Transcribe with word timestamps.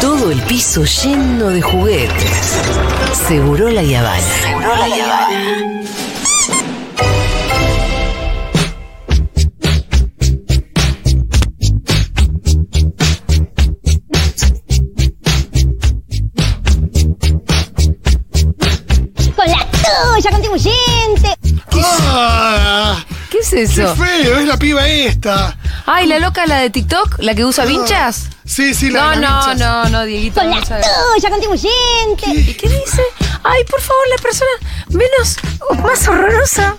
Todo 0.00 0.30
el 0.30 0.40
piso 0.42 0.84
lleno 0.84 1.48
de 1.48 1.62
juguetes. 1.62 2.58
Seguro 3.28 3.68
la 3.70 3.82
Yavana. 3.82 4.20
Seguro 4.20 4.76
la 4.76 4.88
Yavana. 4.88 5.80
Con 19.36 19.46
la 19.46 19.66
tuya, 19.70 20.30
contribuyente. 20.30 21.36
¡Ah! 21.72 23.04
¿Qué 23.30 23.38
es 23.38 23.50
¡Qué 23.50 23.62
eso? 23.62 23.94
feo! 23.96 24.38
Es 24.38 24.46
la 24.46 24.58
piba 24.58 24.86
esta. 24.88 25.56
Ay, 25.86 26.06
la 26.06 26.18
loca, 26.18 26.46
la 26.46 26.58
de 26.60 26.70
TikTok, 26.70 27.16
la 27.18 27.34
que 27.34 27.44
usa 27.44 27.64
vinchas. 27.64 28.28
Sí, 28.44 28.74
sí, 28.74 28.90
la 28.90 29.02
No, 29.04 29.10
de 29.10 29.16
las 29.16 29.30
no, 29.30 29.36
vinchas. 29.38 29.58
no, 29.58 29.88
no, 29.90 30.04
Dieguito. 30.04 30.42
No 30.44 30.64
sabe. 30.64 30.82
tuya, 31.14 31.30
contribuyente. 31.30 32.26
¿Y 32.50 32.54
qué 32.54 32.68
dice? 32.68 33.02
Ay, 33.42 33.64
por 33.64 33.80
favor, 33.80 34.02
la 34.16 34.22
persona 34.22 34.50
menos, 34.88 35.36
más 35.82 36.06
horrorosa. 36.08 36.76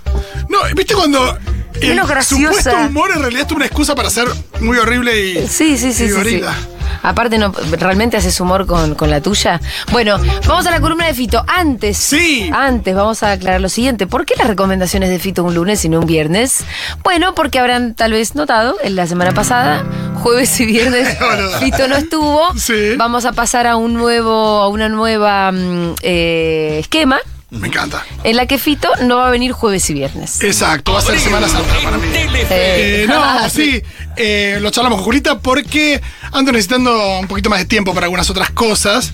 No, 0.50 0.60
¿viste 0.76 0.94
cuando 0.96 1.38
el 1.82 1.90
Menos 1.90 2.08
graciosa. 2.10 2.54
supuesto 2.54 2.78
humor 2.88 3.12
en 3.16 3.22
realidad 3.22 3.46
es 3.48 3.52
una 3.56 3.66
excusa 3.66 3.96
para 3.96 4.10
ser 4.10 4.28
muy 4.60 4.78
horrible 4.78 5.20
y. 5.26 5.48
Sí, 5.48 5.78
sí, 5.78 5.80
sí, 5.80 5.88
y 5.90 5.94
sí, 5.94 6.08
sí. 6.08 6.12
gorila? 6.12 6.56
Aparte, 7.04 7.38
no, 7.38 7.52
¿realmente 7.72 8.18
haces 8.18 8.40
humor 8.40 8.66
con, 8.66 8.96
con 8.96 9.10
la 9.10 9.22
tuya? 9.22 9.60
Bueno, 9.92 10.18
vamos 10.48 10.66
a 10.68 10.72
la 10.72 10.80
columna 10.80 11.08
de 11.08 11.14
Fito. 11.14 11.44
Antes, 11.48 11.98
Sí. 11.98 12.50
antes 12.54 12.96
vamos 12.96 13.24
a 13.24 13.32
aclarar 13.34 13.62
lo 13.62 13.70
siguiente. 13.70 14.08
¿Por 14.08 14.26
qué 14.26 14.36
las 14.38 14.48
recomendaciones 14.48 15.10
de 15.10 15.20
Fito 15.20 15.44
un 15.44 15.56
lunes 15.56 15.84
y 15.86 15.90
no 15.90 16.00
un 16.00 16.06
viernes? 16.06 16.64
Bueno, 17.04 17.34
porque 17.36 17.60
habrán 17.60 17.96
tal 17.96 18.12
vez 18.14 18.36
notado 18.36 18.76
en 18.84 18.96
la 18.96 19.08
semana 19.08 19.32
pasada, 19.34 19.84
jueves 20.22 20.60
y 20.60 20.66
viernes. 20.66 21.18
Fito 21.60 21.88
no 21.88 21.96
estuvo. 21.96 22.54
Sí. 22.56 22.96
Vamos 22.98 23.26
a 23.26 23.32
pasar 23.34 23.68
a 23.68 23.76
un 23.76 23.94
nuevo, 23.94 24.62
a 24.62 24.68
una 24.68 24.90
nueva 24.90 25.52
mm, 25.52 25.96
eh, 26.04 26.78
esquema 26.82 27.20
Me 27.52 27.68
encanta. 27.68 28.06
en 28.24 28.38
la 28.38 28.46
que 28.46 28.58
Fito 28.58 28.90
no 29.04 29.18
va 29.18 29.28
a 29.28 29.30
venir 29.30 29.52
jueves 29.52 29.90
y 29.90 29.94
viernes. 29.94 30.42
Exacto, 30.42 30.94
va 30.94 31.00
a 31.00 31.02
ser 31.02 31.20
Semana 31.20 31.50
Santa 31.50 31.74
para 31.84 31.98
mí. 31.98 32.08
Eh, 32.14 33.06
no, 33.10 33.50
sí, 33.50 33.82
eh, 34.16 34.58
lo 34.62 34.72
charlamos 34.72 35.00
con 35.00 35.06
Julita 35.06 35.40
porque 35.40 36.02
ando 36.32 36.54
necesitando 36.54 37.20
un 37.20 37.28
poquito 37.28 37.50
más 37.50 37.60
de 37.60 37.66
tiempo 37.66 37.94
para 37.94 38.06
algunas 38.06 38.30
otras 38.30 38.52
cosas 38.52 39.12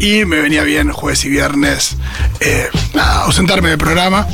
y 0.00 0.24
me 0.24 0.40
venía 0.40 0.64
bien 0.64 0.90
jueves 0.90 1.24
y 1.24 1.28
viernes 1.28 1.96
eh, 2.40 2.68
nada, 2.92 3.22
ausentarme 3.22 3.68
del 3.68 3.78
programa, 3.78 4.26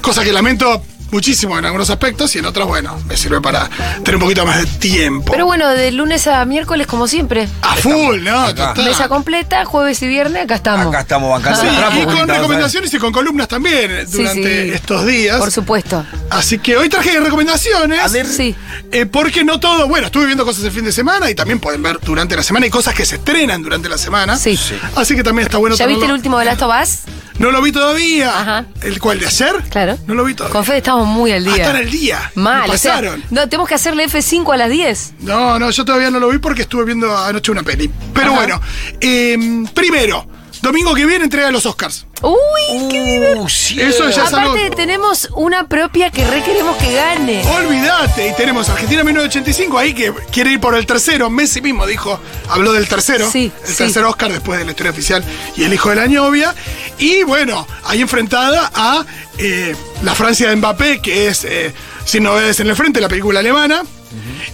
cosa 0.00 0.22
que 0.22 0.32
lamento 0.32 0.84
muchísimo 1.12 1.56
en 1.58 1.64
algunos 1.64 1.90
aspectos 1.90 2.34
y 2.34 2.38
en 2.38 2.46
otros, 2.46 2.66
bueno, 2.66 2.98
me 3.06 3.16
sirve 3.16 3.40
para 3.40 3.68
tener 4.02 4.16
un 4.16 4.22
poquito 4.22 4.44
más 4.44 4.58
de 4.58 4.66
tiempo. 4.78 5.30
Pero 5.30 5.46
bueno, 5.46 5.68
de 5.68 5.92
lunes 5.92 6.26
a 6.26 6.44
miércoles, 6.44 6.86
como 6.86 7.06
siempre. 7.06 7.48
a 7.60 7.76
full, 7.76 8.22
¿no? 8.24 8.40
Acá. 8.40 8.74
Mesa 8.78 9.08
completa, 9.08 9.64
jueves 9.64 10.02
y 10.02 10.08
viernes, 10.08 10.44
acá 10.44 10.56
estamos. 10.56 10.86
Acá 10.86 11.00
estamos 11.02 11.30
bancando 11.30 11.60
Sí, 11.60 11.68
y 12.00 12.04
con 12.04 12.26
recomendaciones 12.28 12.92
y 12.94 12.98
con 12.98 13.12
columnas 13.12 13.46
también 13.46 14.06
Sí, 14.08 14.16
durante 14.18 14.64
sí. 14.64 14.70
estos 14.74 15.06
días. 15.06 15.38
Por 15.38 15.52
supuesto. 15.52 16.04
Así 16.30 16.58
que 16.58 16.76
hoy 16.76 16.88
traje 16.88 17.20
recomendaciones. 17.20 18.00
A 18.00 18.08
ver. 18.08 18.26
Sí. 18.26 18.56
Eh, 18.90 19.06
porque 19.06 19.44
no 19.44 19.60
todo, 19.60 19.86
bueno, 19.88 20.06
estuve 20.06 20.26
viendo 20.26 20.44
cosas 20.44 20.64
el 20.64 20.72
fin 20.72 20.84
de 20.84 20.92
semana 20.92 21.30
y 21.30 21.34
también 21.34 21.60
pueden 21.60 21.82
ver 21.82 21.98
durante 22.02 22.34
la 22.36 22.42
semana 22.42 22.66
y 22.66 22.70
cosas 22.70 22.94
que 22.94 23.04
se 23.04 23.16
estrenan 23.16 23.62
durante 23.62 23.88
la 23.88 23.98
semana. 23.98 24.36
Sí. 24.36 24.58
Así 24.96 25.14
que 25.14 25.22
también 25.22 25.46
está 25.46 25.58
bueno 25.58 25.76
¿Ya 25.76 25.86
viste 25.86 26.06
el 26.06 26.12
último 26.12 26.38
de 26.38 26.46
Last 26.46 26.62
of 26.62 26.72
Us? 26.82 26.98
No 27.38 27.50
lo 27.50 27.62
vi 27.62 27.72
todavía. 27.72 28.28
Ajá. 28.40 28.64
¿El 28.82 28.98
cual 29.00 29.18
de 29.18 29.26
ayer? 29.26 29.54
Claro. 29.70 29.98
No 30.06 30.14
lo 30.14 30.24
vi 30.24 30.34
todavía. 30.34 30.52
Con 30.52 30.64
Fede 30.64 30.78
estamos 30.78 31.06
muy 31.06 31.32
al 31.32 31.46
Ah, 31.48 31.52
día. 31.54 31.62
están 31.64 31.76
al 31.76 31.90
día. 31.90 32.30
Mal, 32.34 32.68
Me 32.68 32.74
o 32.74 32.78
sea, 32.78 32.94
pasaron. 32.94 33.22
no, 33.30 33.48
tenemos 33.48 33.68
que 33.68 33.74
hacerle 33.74 34.04
F5 34.08 34.52
a 34.52 34.56
las 34.56 34.70
10. 34.70 35.14
No, 35.20 35.58
no, 35.58 35.70
yo 35.70 35.84
todavía 35.84 36.10
no 36.10 36.20
lo 36.20 36.28
vi 36.28 36.38
porque 36.38 36.62
estuve 36.62 36.84
viendo 36.84 37.16
anoche 37.16 37.50
una 37.50 37.62
peli. 37.62 37.90
Pero 38.12 38.28
Ajá. 38.32 38.36
bueno, 38.36 38.60
eh, 39.00 39.64
primero, 39.74 40.26
domingo 40.62 40.94
que 40.94 41.04
viene 41.06 41.24
entrega 41.24 41.50
los 41.50 41.66
Oscars. 41.66 42.06
Uy, 42.22 42.88
qué 42.88 43.02
divertido. 43.02 43.42
Uh, 43.42 43.48
sí. 43.48 43.80
Eso 43.80 44.08
ya 44.08 44.24
es 44.24 44.32
algo- 44.32 44.52
Aparte 44.52 44.70
tenemos 44.76 45.28
una 45.34 45.66
propia 45.66 46.10
que 46.10 46.24
re 46.24 46.42
queremos 46.42 46.76
que 46.76 46.94
gane. 46.94 47.44
Olvídate, 47.46 48.28
y 48.28 48.34
tenemos 48.36 48.68
Argentina 48.68 49.02
1985 49.02 49.76
ahí 49.78 49.92
que 49.92 50.12
quiere 50.30 50.52
ir 50.52 50.60
por 50.60 50.74
el 50.76 50.86
tercero. 50.86 51.28
Messi 51.30 51.60
mismo 51.60 51.84
dijo, 51.86 52.18
habló 52.48 52.72
del 52.72 52.88
tercero, 52.88 53.28
Sí, 53.30 53.50
el 53.62 53.68
sí. 53.68 53.76
tercer 53.78 54.04
Oscar 54.04 54.30
después 54.32 54.58
de 54.60 54.64
la 54.64 54.70
historia 54.70 54.92
oficial 54.92 55.24
y 55.56 55.64
el 55.64 55.72
hijo 55.74 55.90
de 55.90 55.96
la 55.96 56.06
novia. 56.06 56.54
Y 56.98 57.24
bueno, 57.24 57.66
ahí 57.84 58.00
enfrentada 58.00 58.70
a 58.74 59.04
eh, 59.38 59.74
la 60.02 60.14
Francia 60.14 60.48
de 60.48 60.56
Mbappé, 60.56 61.00
que 61.02 61.26
es 61.28 61.44
eh, 61.44 61.72
Sin 62.04 62.22
novedades 62.22 62.60
en 62.60 62.68
el 62.68 62.76
frente, 62.76 63.00
la 63.00 63.08
película 63.08 63.40
alemana. 63.40 63.82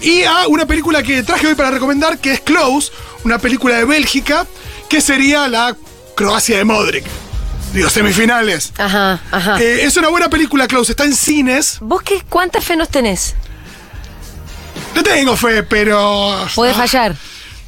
Y 0.00 0.22
a 0.22 0.46
una 0.48 0.64
película 0.66 1.02
que 1.02 1.22
traje 1.24 1.48
hoy 1.48 1.54
para 1.54 1.70
recomendar, 1.70 2.18
que 2.18 2.32
es 2.32 2.40
Close, 2.40 2.92
una 3.24 3.38
película 3.38 3.76
de 3.76 3.84
Bélgica, 3.84 4.46
que 4.88 5.00
sería 5.00 5.48
la 5.48 5.74
Croacia 6.18 6.58
de 6.58 6.64
Modric. 6.64 7.04
Digo, 7.72 7.88
semifinales. 7.88 8.72
Ajá, 8.76 9.20
ajá. 9.30 9.60
Eh, 9.62 9.84
es 9.84 9.96
una 9.96 10.08
buena 10.08 10.28
película, 10.28 10.66
Close, 10.66 10.90
está 10.90 11.04
en 11.04 11.14
cines. 11.14 11.78
¿Vos 11.80 12.02
qué, 12.02 12.22
cuántas 12.28 12.64
fe 12.64 12.74
nos 12.76 12.88
tenés? 12.88 13.36
No 14.96 15.02
tengo 15.04 15.36
fe, 15.36 15.62
pero. 15.62 16.36
Puede 16.56 16.72
Ah, 16.72 16.74
fallar. 16.74 17.14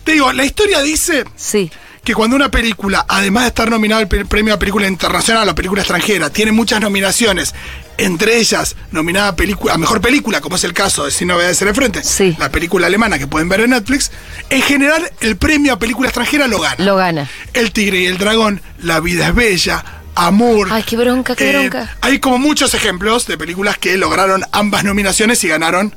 Te 0.02 0.12
digo, 0.12 0.32
la 0.32 0.44
historia 0.44 0.80
dice 0.82 1.24
Sí. 1.36 1.70
que 2.02 2.12
cuando 2.12 2.34
una 2.34 2.50
película, 2.50 3.04
además 3.08 3.44
de 3.44 3.48
estar 3.50 3.70
nominada 3.70 4.00
al 4.00 4.08
pre- 4.08 4.24
premio 4.24 4.52
a 4.54 4.58
película 4.58 4.88
internacional 4.88 5.48
o 5.48 5.54
película 5.54 5.82
extranjera, 5.82 6.30
tiene 6.30 6.50
muchas 6.50 6.80
nominaciones, 6.80 7.54
entre 7.98 8.38
ellas 8.38 8.76
nominada 8.92 9.28
a, 9.28 9.36
película, 9.36 9.74
a 9.74 9.78
mejor 9.78 10.00
película, 10.00 10.40
como 10.40 10.56
es 10.56 10.64
el 10.64 10.72
caso 10.72 11.04
de 11.04 11.10
Sin 11.10 11.28
Novedades 11.28 11.60
en 11.62 11.68
el 11.68 11.74
Frente, 11.74 12.02
Sí. 12.02 12.34
la 12.38 12.50
película 12.50 12.86
alemana 12.86 13.18
que 13.18 13.26
pueden 13.26 13.48
ver 13.48 13.60
en 13.60 13.70
Netflix, 13.70 14.10
en 14.48 14.62
general 14.62 15.10
el 15.20 15.36
premio 15.36 15.72
a 15.74 15.78
película 15.78 16.08
extranjera 16.08 16.46
lo 16.48 16.60
gana. 16.60 16.76
Lo 16.84 16.96
gana. 16.96 17.28
El 17.52 17.72
Tigre 17.72 18.00
y 18.00 18.06
el 18.06 18.18
Dragón, 18.18 18.62
La 18.82 19.00
vida 19.00 19.28
es 19.28 19.34
bella, 19.34 19.84
Amor. 20.16 20.68
Ay, 20.72 20.82
qué 20.82 20.96
bronca, 20.96 21.36
qué 21.36 21.50
Eh, 21.50 21.52
bronca. 21.52 21.96
Hay 22.00 22.18
como 22.18 22.38
muchos 22.38 22.74
ejemplos 22.74 23.26
de 23.26 23.38
películas 23.38 23.78
que 23.78 23.96
lograron 23.96 24.44
ambas 24.52 24.82
nominaciones 24.84 25.42
y 25.44 25.48
ganaron 25.48 25.94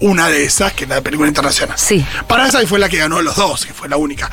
una 0.00 0.28
de 0.28 0.44
esas, 0.44 0.72
que 0.72 0.84
es 0.84 0.90
la 0.90 1.02
película 1.02 1.28
internacional. 1.28 1.76
Sí. 1.78 2.04
Para 2.26 2.48
esa 2.48 2.66
fue 2.66 2.78
la 2.78 2.88
que 2.88 2.96
ganó 2.96 3.20
los 3.20 3.36
dos, 3.36 3.66
que 3.66 3.74
fue 3.74 3.88
la 3.88 3.96
única. 3.98 4.30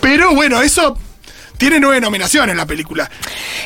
Pero 0.00 0.32
bueno, 0.34 0.62
eso 0.62 0.96
tiene 1.58 1.78
nueve 1.80 2.00
nominaciones 2.00 2.56
la 2.56 2.64
película. 2.66 3.10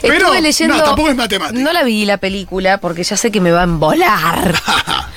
Pero 0.00 0.14
Estuve 0.14 0.40
leyendo. 0.40 0.76
no, 0.76 0.82
tampoco 0.82 1.10
es 1.10 1.16
matemática. 1.16 1.60
No 1.60 1.72
la 1.72 1.84
vi 1.84 2.04
la 2.04 2.16
película 2.16 2.78
porque 2.78 3.04
ya 3.04 3.16
sé 3.16 3.30
que 3.30 3.40
me 3.40 3.52
va 3.52 3.60
a 3.60 3.64
embolar. 3.64 4.54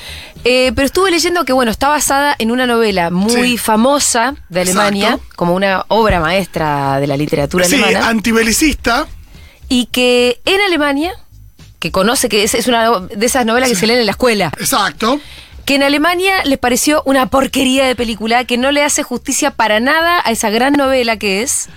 Eh, 0.48 0.70
pero 0.76 0.86
estuve 0.86 1.10
leyendo 1.10 1.44
que, 1.44 1.52
bueno, 1.52 1.72
está 1.72 1.88
basada 1.88 2.36
en 2.38 2.52
una 2.52 2.68
novela 2.68 3.10
muy 3.10 3.32
Sí. 3.52 3.58
famosa 3.58 4.36
de 4.48 4.60
Alemania, 4.60 5.08
Exacto. 5.14 5.34
como 5.34 5.54
una 5.56 5.84
obra 5.88 6.20
maestra 6.20 7.00
de 7.00 7.08
la 7.08 7.16
literatura 7.16 7.64
sí, 7.64 7.74
alemana, 7.82 8.06
antibelicista. 8.08 9.08
y 9.68 9.86
que 9.86 10.40
en 10.44 10.60
Alemania, 10.60 11.14
que 11.80 11.90
conoce 11.90 12.28
que 12.28 12.44
es, 12.44 12.54
es 12.54 12.68
una 12.68 13.00
de 13.00 13.26
esas 13.26 13.44
novelas 13.44 13.68
que 13.70 13.74
se 13.74 13.88
leen 13.88 13.98
en 13.98 14.06
la 14.06 14.12
escuela, 14.12 14.52
Exacto. 14.60 15.18
que 15.64 15.74
en 15.74 15.82
Alemania 15.82 16.44
les 16.44 16.58
pareció 16.60 17.02
una 17.06 17.26
porquería 17.26 17.84
de 17.86 17.96
película, 17.96 18.44
que 18.44 18.56
no 18.56 18.70
le 18.70 18.84
hace 18.84 19.02
justicia 19.02 19.50
para 19.50 19.80
nada 19.80 20.22
a 20.24 20.30
esa 20.30 20.50
gran 20.50 20.74
novela 20.74 21.16
que 21.16 21.42
es. 21.42 21.68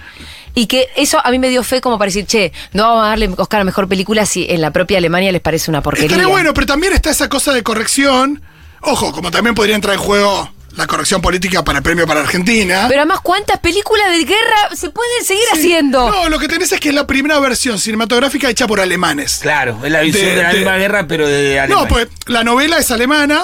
Y 0.56 0.68
que 0.68 0.88
eso 0.96 1.20
a 1.24 1.32
mí 1.32 1.40
me 1.40 1.50
dio 1.50 1.64
fe 1.64 1.82
como 1.82 1.98
para 1.98 2.08
decir, 2.08 2.26
che, 2.26 2.52
no 2.74 2.84
vamos 2.84 3.04
a 3.04 3.08
darle 3.10 3.30
Oscar 3.38 3.62
a 3.62 3.64
mejor 3.64 3.88
película 3.88 4.26
si 4.26 4.46
en 4.50 4.62
la 4.62 4.72
propia 4.72 4.98
Alemania 4.98 5.32
les 5.32 5.42
parece 5.42 5.72
una 5.72 5.82
porquería. 5.82 6.08
Estaría 6.08 6.28
bueno, 6.28 6.54
pero 6.54 6.68
también 6.68 6.94
está 6.94 7.10
esa 7.10 7.30
cosa 7.30 7.54
de 7.54 7.64
corrección. 7.64 8.42
Ojo, 8.82 9.12
como 9.12 9.32
también 9.32 9.56
podría 9.56 9.76
entrar 9.76 9.96
en 9.96 10.02
juego 10.02 10.52
la 10.76 10.88
corrección 10.88 11.22
política 11.22 11.64
para 11.64 11.80
el 11.80 11.84
premio 11.84 12.06
para 12.08 12.22
Argentina. 12.22 12.86
Pero 12.88 13.02
además, 13.02 13.20
¿cuántas 13.22 13.60
películas 13.60 14.10
de 14.12 14.24
guerra 14.24 14.76
se 14.76 14.90
pueden 14.90 15.26
seguir 15.26 15.44
Sí. 15.54 15.60
haciendo? 15.60 16.10
No, 16.10 16.30
lo 16.30 16.40
que 16.40 16.48
tenés 16.48 16.72
es 16.72 16.80
que 16.80 16.90
es 16.90 16.96
la 16.96 17.06
primera 17.08 17.40
versión 17.40 17.80
cinematográfica 17.80 18.50
hecha 18.50 18.68
por 18.68 18.80
alemanes. 18.80 19.40
Claro, 19.42 19.80
es 19.84 19.92
la 19.92 20.02
visión 20.02 20.26
De- 20.26 20.36
de, 20.36 20.42
la 20.44 20.50
de- 20.50 20.56
misma 20.58 20.78
guerra, 20.78 21.08
pero 21.08 21.28
de 21.28 21.60
Alemania. 21.60 21.84
No, 21.84 21.88
pues 21.88 22.08
la 22.28 22.44
novela 22.44 22.78
es 22.78 22.92
alemana 22.92 23.44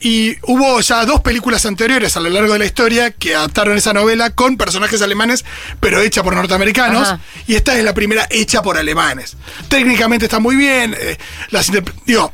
y 0.00 0.36
hubo 0.42 0.80
ya 0.80 1.04
dos 1.06 1.20
películas 1.20 1.64
anteriores 1.66 2.16
a 2.16 2.20
lo 2.20 2.28
largo 2.30 2.52
de 2.52 2.58
la 2.58 2.64
historia 2.66 3.10
que 3.12 3.34
adaptaron 3.34 3.76
esa 3.76 3.92
novela 3.92 4.30
con 4.30 4.56
personajes 4.56 5.00
alemanes, 5.02 5.44
pero 5.80 6.00
hecha 6.02 6.22
por 6.22 6.34
norteamericanos. 6.34 7.08
Ajá. 7.08 7.20
Y 7.46 7.54
esta 7.54 7.76
es 7.76 7.84
la 7.84 7.94
primera 7.94 8.26
hecha 8.30 8.62
por 8.62 8.76
alemanes. 8.76 9.36
Técnicamente 9.68 10.26
está 10.26 10.38
muy 10.40 10.56
bien. 10.56 10.94
eh, 10.98 11.16
las 11.50 11.70
digo, 12.06 12.32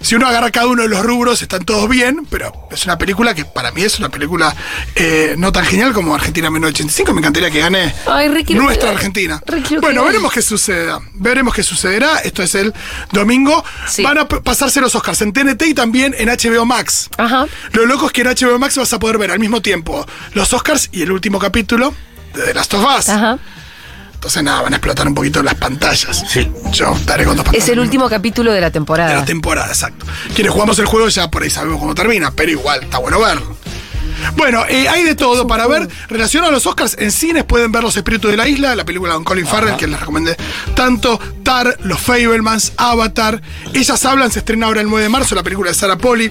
si 0.00 0.14
uno 0.14 0.26
agarra 0.26 0.50
cada 0.50 0.66
uno 0.68 0.82
de 0.82 0.88
los 0.88 1.02
rubros, 1.04 1.42
están 1.42 1.64
todos 1.64 1.88
bien, 1.88 2.26
pero 2.30 2.52
es 2.70 2.84
una 2.84 2.96
película 2.98 3.34
que 3.34 3.44
para 3.44 3.72
mí 3.72 3.82
es 3.82 3.98
una 3.98 4.08
película 4.08 4.54
eh, 4.94 5.34
no 5.36 5.50
tan 5.52 5.64
genial 5.64 5.92
como 5.92 6.14
Argentina 6.14 6.50
1985. 6.50 7.12
Me 7.12 7.20
encantaría 7.20 7.50
que 7.50 7.60
gane 7.60 7.94
Ay, 8.06 8.28
nuestra 8.50 8.90
Argentina. 8.90 9.42
Bueno, 9.80 10.04
veremos 10.04 10.32
qué 10.32 10.42
suceda. 10.42 11.00
Veremos 11.14 11.54
qué 11.54 11.62
sucederá. 11.62 12.18
Esto 12.18 12.42
es 12.42 12.54
el 12.54 12.72
domingo. 13.12 13.64
Sí. 13.86 14.02
Van 14.02 14.18
a 14.18 14.28
pasarse 14.28 14.80
los 14.80 14.94
Oscars 14.94 15.20
en 15.22 15.32
TNT 15.32 15.62
y 15.66 15.74
también 15.74 16.14
en 16.16 16.28
HBO 16.28 16.64
Max. 16.64 17.10
Ajá. 17.16 17.46
Lo 17.72 17.86
loco 17.86 18.06
es 18.06 18.12
que 18.12 18.22
en 18.22 18.28
HBO 18.28 18.58
Max 18.58 18.76
vas 18.76 18.92
a 18.92 18.98
poder 18.98 19.18
ver 19.18 19.30
al 19.30 19.38
mismo 19.38 19.60
tiempo 19.62 20.06
los 20.34 20.52
Oscars 20.52 20.88
y 20.92 21.02
el 21.02 21.12
último 21.12 21.38
capítulo 21.38 21.94
de 22.34 22.42
The 22.42 22.54
Last 22.54 22.74
of 22.74 22.86
Us. 22.98 23.08
Ajá. 23.08 23.38
Entonces, 24.28 24.44
nada, 24.44 24.60
van 24.60 24.74
a 24.74 24.76
explotar 24.76 25.08
un 25.08 25.14
poquito 25.14 25.42
las 25.42 25.54
pantallas. 25.54 26.22
Sí. 26.28 26.46
Yo 26.70 26.92
estaré 26.92 27.24
con 27.24 27.34
dos 27.34 27.46
pantallas. 27.46 27.66
Es 27.66 27.72
el 27.72 27.78
último 27.78 28.10
capítulo 28.10 28.52
de 28.52 28.60
la 28.60 28.66
de 28.66 28.72
temporada. 28.72 29.14
la 29.14 29.24
temporada, 29.24 29.68
exacto. 29.68 30.04
Quienes 30.34 30.52
jugamos 30.52 30.78
el 30.78 30.84
juego 30.84 31.08
ya 31.08 31.30
por 31.30 31.44
ahí 31.44 31.48
sabemos 31.48 31.80
cómo 31.80 31.94
termina, 31.94 32.30
pero 32.32 32.50
igual 32.50 32.82
está 32.82 32.98
bueno 32.98 33.20
verlo. 33.20 33.56
Bueno, 34.36 34.66
eh, 34.68 34.86
hay 34.86 35.02
de 35.04 35.14
todo 35.14 35.46
para 35.46 35.66
ver. 35.66 35.88
Relacionado 36.10 36.50
a 36.50 36.52
los 36.52 36.66
Oscars, 36.66 36.94
en 36.98 37.10
cines 37.10 37.44
pueden 37.44 37.72
ver 37.72 37.82
Los 37.82 37.96
Espíritus 37.96 38.30
de 38.30 38.36
la 38.36 38.46
Isla, 38.46 38.76
la 38.76 38.84
película 38.84 39.14
con 39.14 39.24
Colin 39.24 39.46
Farrell, 39.46 39.76
que 39.76 39.86
les 39.86 39.98
recomendé 39.98 40.36
tanto. 40.74 41.18
Tar, 41.42 41.78
Los 41.84 41.98
Fablemans, 41.98 42.74
Avatar. 42.76 43.40
Ellas 43.72 44.04
hablan, 44.04 44.30
se 44.30 44.40
estrena 44.40 44.66
ahora 44.66 44.82
el 44.82 44.88
9 44.90 45.04
de 45.04 45.08
marzo, 45.08 45.36
la 45.36 45.42
película 45.42 45.70
de 45.70 45.74
Sarah 45.74 45.96
Polly. 45.96 46.30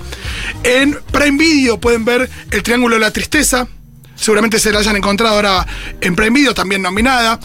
En 0.64 1.00
Prime 1.12 1.40
Video 1.40 1.80
pueden 1.80 2.06
ver 2.06 2.30
El 2.52 2.62
Triángulo 2.62 2.94
de 2.94 3.02
la 3.02 3.10
Tristeza. 3.10 3.68
Seguramente 4.16 4.60
se 4.60 4.72
la 4.72 4.80
hayan 4.80 4.98
encontrado 4.98 5.34
ahora 5.34 5.66
en 6.00 6.16
Prime 6.16 6.38
Video, 6.38 6.54
también 6.54 6.84
nominada. 6.84 7.40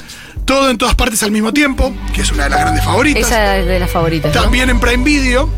Todo 0.44 0.70
en 0.70 0.78
todas 0.78 0.94
partes 0.94 1.22
al 1.22 1.30
mismo 1.30 1.52
tiempo, 1.52 1.94
que 2.14 2.20
es 2.22 2.32
una 2.32 2.44
de 2.44 2.50
las 2.50 2.60
grandes 2.60 2.84
favoritas. 2.84 3.22
Esa 3.26 3.58
es 3.58 3.66
de 3.66 3.78
las 3.78 3.90
favoritas. 3.90 4.34
¿no? 4.34 4.42
También 4.42 4.68
en 4.70 4.80
Prime 4.80 5.04
Video. 5.04 5.48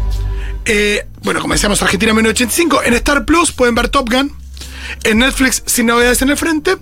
eh, 0.65 1.07
bueno, 1.23 1.41
como 1.41 1.55
decíamos, 1.55 1.81
Argentina 1.83 2.13
1985. 2.13 2.83
En 2.85 2.95
Star 2.95 3.25
Plus 3.25 3.53
pueden 3.53 3.75
ver 3.75 3.89
Top 3.89 4.11
Gun. 4.11 4.31
En 5.05 5.19
Netflix, 5.19 5.63
sin 5.67 5.87
novedades 5.87 6.21
en 6.23 6.29
el 6.31 6.37
frente. 6.37 6.77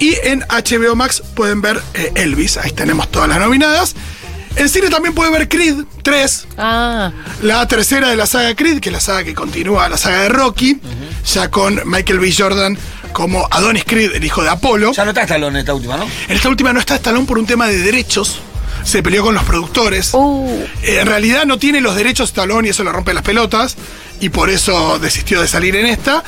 Y 0.00 0.16
en 0.24 0.40
HBO 0.40 0.96
Max 0.96 1.22
pueden 1.34 1.62
ver 1.62 1.80
eh, 1.94 2.12
Elvis. 2.16 2.56
Ahí 2.58 2.72
tenemos 2.72 3.08
todas 3.10 3.28
las 3.28 3.38
nominadas. 3.38 3.94
En 4.56 4.68
cine 4.68 4.88
también 4.88 5.14
pueden 5.14 5.32
ver 5.32 5.48
Creed 5.48 5.76
3. 6.02 6.46
Ah, 6.58 7.12
La 7.42 7.66
tercera 7.66 8.08
de 8.10 8.16
la 8.16 8.26
saga 8.26 8.54
Creed, 8.54 8.80
que 8.80 8.88
es 8.88 8.92
la 8.92 9.00
saga 9.00 9.24
que 9.24 9.34
continúa 9.34 9.88
la 9.88 9.96
saga 9.96 10.22
de 10.22 10.28
Rocky. 10.28 10.80
Ya 11.32 11.50
con 11.50 11.80
Michael 11.86 12.18
B. 12.20 12.32
Jordan 12.36 12.76
como 13.14 13.48
Adonis 13.50 13.84
Creed, 13.86 14.12
el 14.16 14.24
hijo 14.24 14.42
de 14.42 14.50
Apolo. 14.50 14.92
Ya 14.92 15.04
no 15.04 15.12
está 15.12 15.22
Stallone 15.22 15.58
en 15.58 15.60
esta 15.60 15.72
última, 15.72 15.96
¿no? 15.96 16.04
En 16.04 16.36
esta 16.36 16.48
última 16.50 16.72
no 16.74 16.80
está 16.80 16.96
Stallone 16.96 17.26
por 17.26 17.38
un 17.38 17.46
tema 17.46 17.68
de 17.68 17.78
derechos. 17.78 18.40
Se 18.84 19.02
peleó 19.02 19.22
con 19.22 19.34
los 19.34 19.44
productores. 19.44 20.10
uh, 20.12 20.64
Eh, 20.82 20.98
en 21.00 21.06
realidad 21.06 21.46
no 21.46 21.56
tiene 21.58 21.80
los 21.80 21.96
derechos 21.96 22.28
Stallone 22.28 22.68
y 22.68 22.70
eso 22.72 22.84
le 22.84 22.92
rompe 22.92 23.14
las 23.14 23.22
pelotas. 23.22 23.76
Y 24.20 24.28
por 24.28 24.50
eso 24.50 24.98
desistió 24.98 25.40
de 25.40 25.48
salir 25.48 25.74
en 25.76 25.86
esta. 25.86 26.22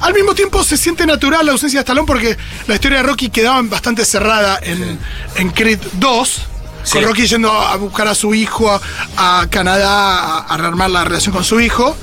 Al 0.00 0.14
mismo 0.14 0.34
tiempo 0.34 0.62
se 0.62 0.76
siente 0.76 1.04
natural 1.06 1.44
la 1.44 1.52
ausencia 1.52 1.80
de 1.80 1.82
Stallone 1.82 2.06
porque 2.06 2.36
la 2.68 2.74
historia 2.76 2.98
de 2.98 3.02
Rocky 3.02 3.30
quedaba 3.30 3.60
bastante 3.62 4.04
cerrada 4.04 4.58
en, 4.62 4.98
en 5.36 5.50
Creed 5.50 5.80
2. 5.94 6.42
Con. 6.92 7.04
Rocky 7.04 7.26
yendo 7.26 7.50
a 7.52 7.76
buscar 7.76 8.06
a 8.08 8.14
su 8.14 8.32
hijo 8.34 8.70
a, 8.70 9.40
a 9.40 9.46
Canadá 9.50 9.90
a, 9.90 10.38
a 10.54 10.56
rearmar 10.56 10.88
la 10.90 11.04
relación 11.04 11.34
con 11.34 11.44
su 11.44 11.60
hijo. 11.60 11.94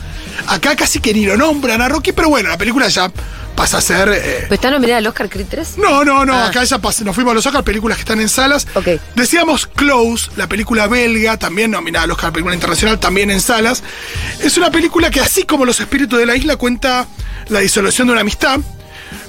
Acá 0.47 0.75
casi 0.75 0.99
que 0.99 1.13
ni 1.13 1.25
lo 1.25 1.37
nombran 1.37 1.81
a 1.81 1.87
Rocky, 1.87 2.11
pero 2.11 2.29
bueno, 2.29 2.49
la 2.49 2.57
película 2.57 2.87
ya 2.89 3.09
pasa 3.56 3.78
a 3.78 3.81
ser. 3.81 4.10
eh, 4.10 4.38
¿pero 4.44 4.56
está 4.56 4.69
nominada 4.72 4.98
al 5.00 5.07
Oscar 5.07 5.30
Creed 5.30 5.48
3? 5.50 5.78
no, 5.78 6.04
no, 6.06 6.25
no, 6.25 6.34
Ah. 6.34 6.48
acá 6.48 6.63
ya 6.63 6.78
nos 6.78 7.16
fuimos 7.16 7.31
a 7.31 7.34
los 7.36 7.46
Oscar, 7.46 7.63
películas 7.63 7.98
que 7.98 8.02
están 8.02 8.19
en 8.22 8.30
salas. 8.30 8.68
Ok. 8.75 8.88
Decíamos 9.16 9.66
Close, 9.68 10.30
la 10.36 10.48
película 10.48 10.88
belga, 10.88 11.38
también 11.38 11.72
nominada 11.72 12.04
al 12.06 12.12
Oscar, 12.12 12.31
película 12.31 12.54
internacional, 12.54 13.00
también 13.00 13.31
en 13.31 13.42
salas. 13.42 13.84
Es 14.42 14.57
una 14.57 14.69
película 14.72 15.10
que, 15.10 15.19
así 15.22 15.44
como 15.44 15.66
Los 15.66 15.80
Espíritus 15.80 16.19
de 16.19 16.25
la 16.25 16.36
Isla, 16.36 16.56
cuenta 16.57 17.07
la 17.50 17.60
disolución 17.60 18.07
de 18.07 18.12
una 18.13 18.22
amistad. 18.22 18.60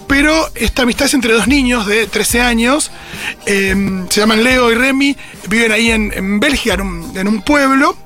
Pero 0.08 0.50
esta 0.54 0.82
amistad 0.82 1.06
es 1.06 1.14
entre 1.14 1.32
dos 1.32 1.48
niños 1.48 1.86
de 1.86 2.06
13 2.06 2.40
años. 2.40 2.90
eh, 3.46 3.74
se 4.08 4.20
llaman 4.20 4.44
Leo 4.44 4.70
y 4.70 4.74
Remy. 4.74 5.16
Viven 5.48 5.72
ahí 5.72 5.90
en, 5.90 6.12
en 6.14 6.38
Bélgica, 6.38 6.74
en 6.74 6.80
un, 6.82 7.12
en 7.16 7.26
un 7.28 7.42
pueblo. 7.42 7.96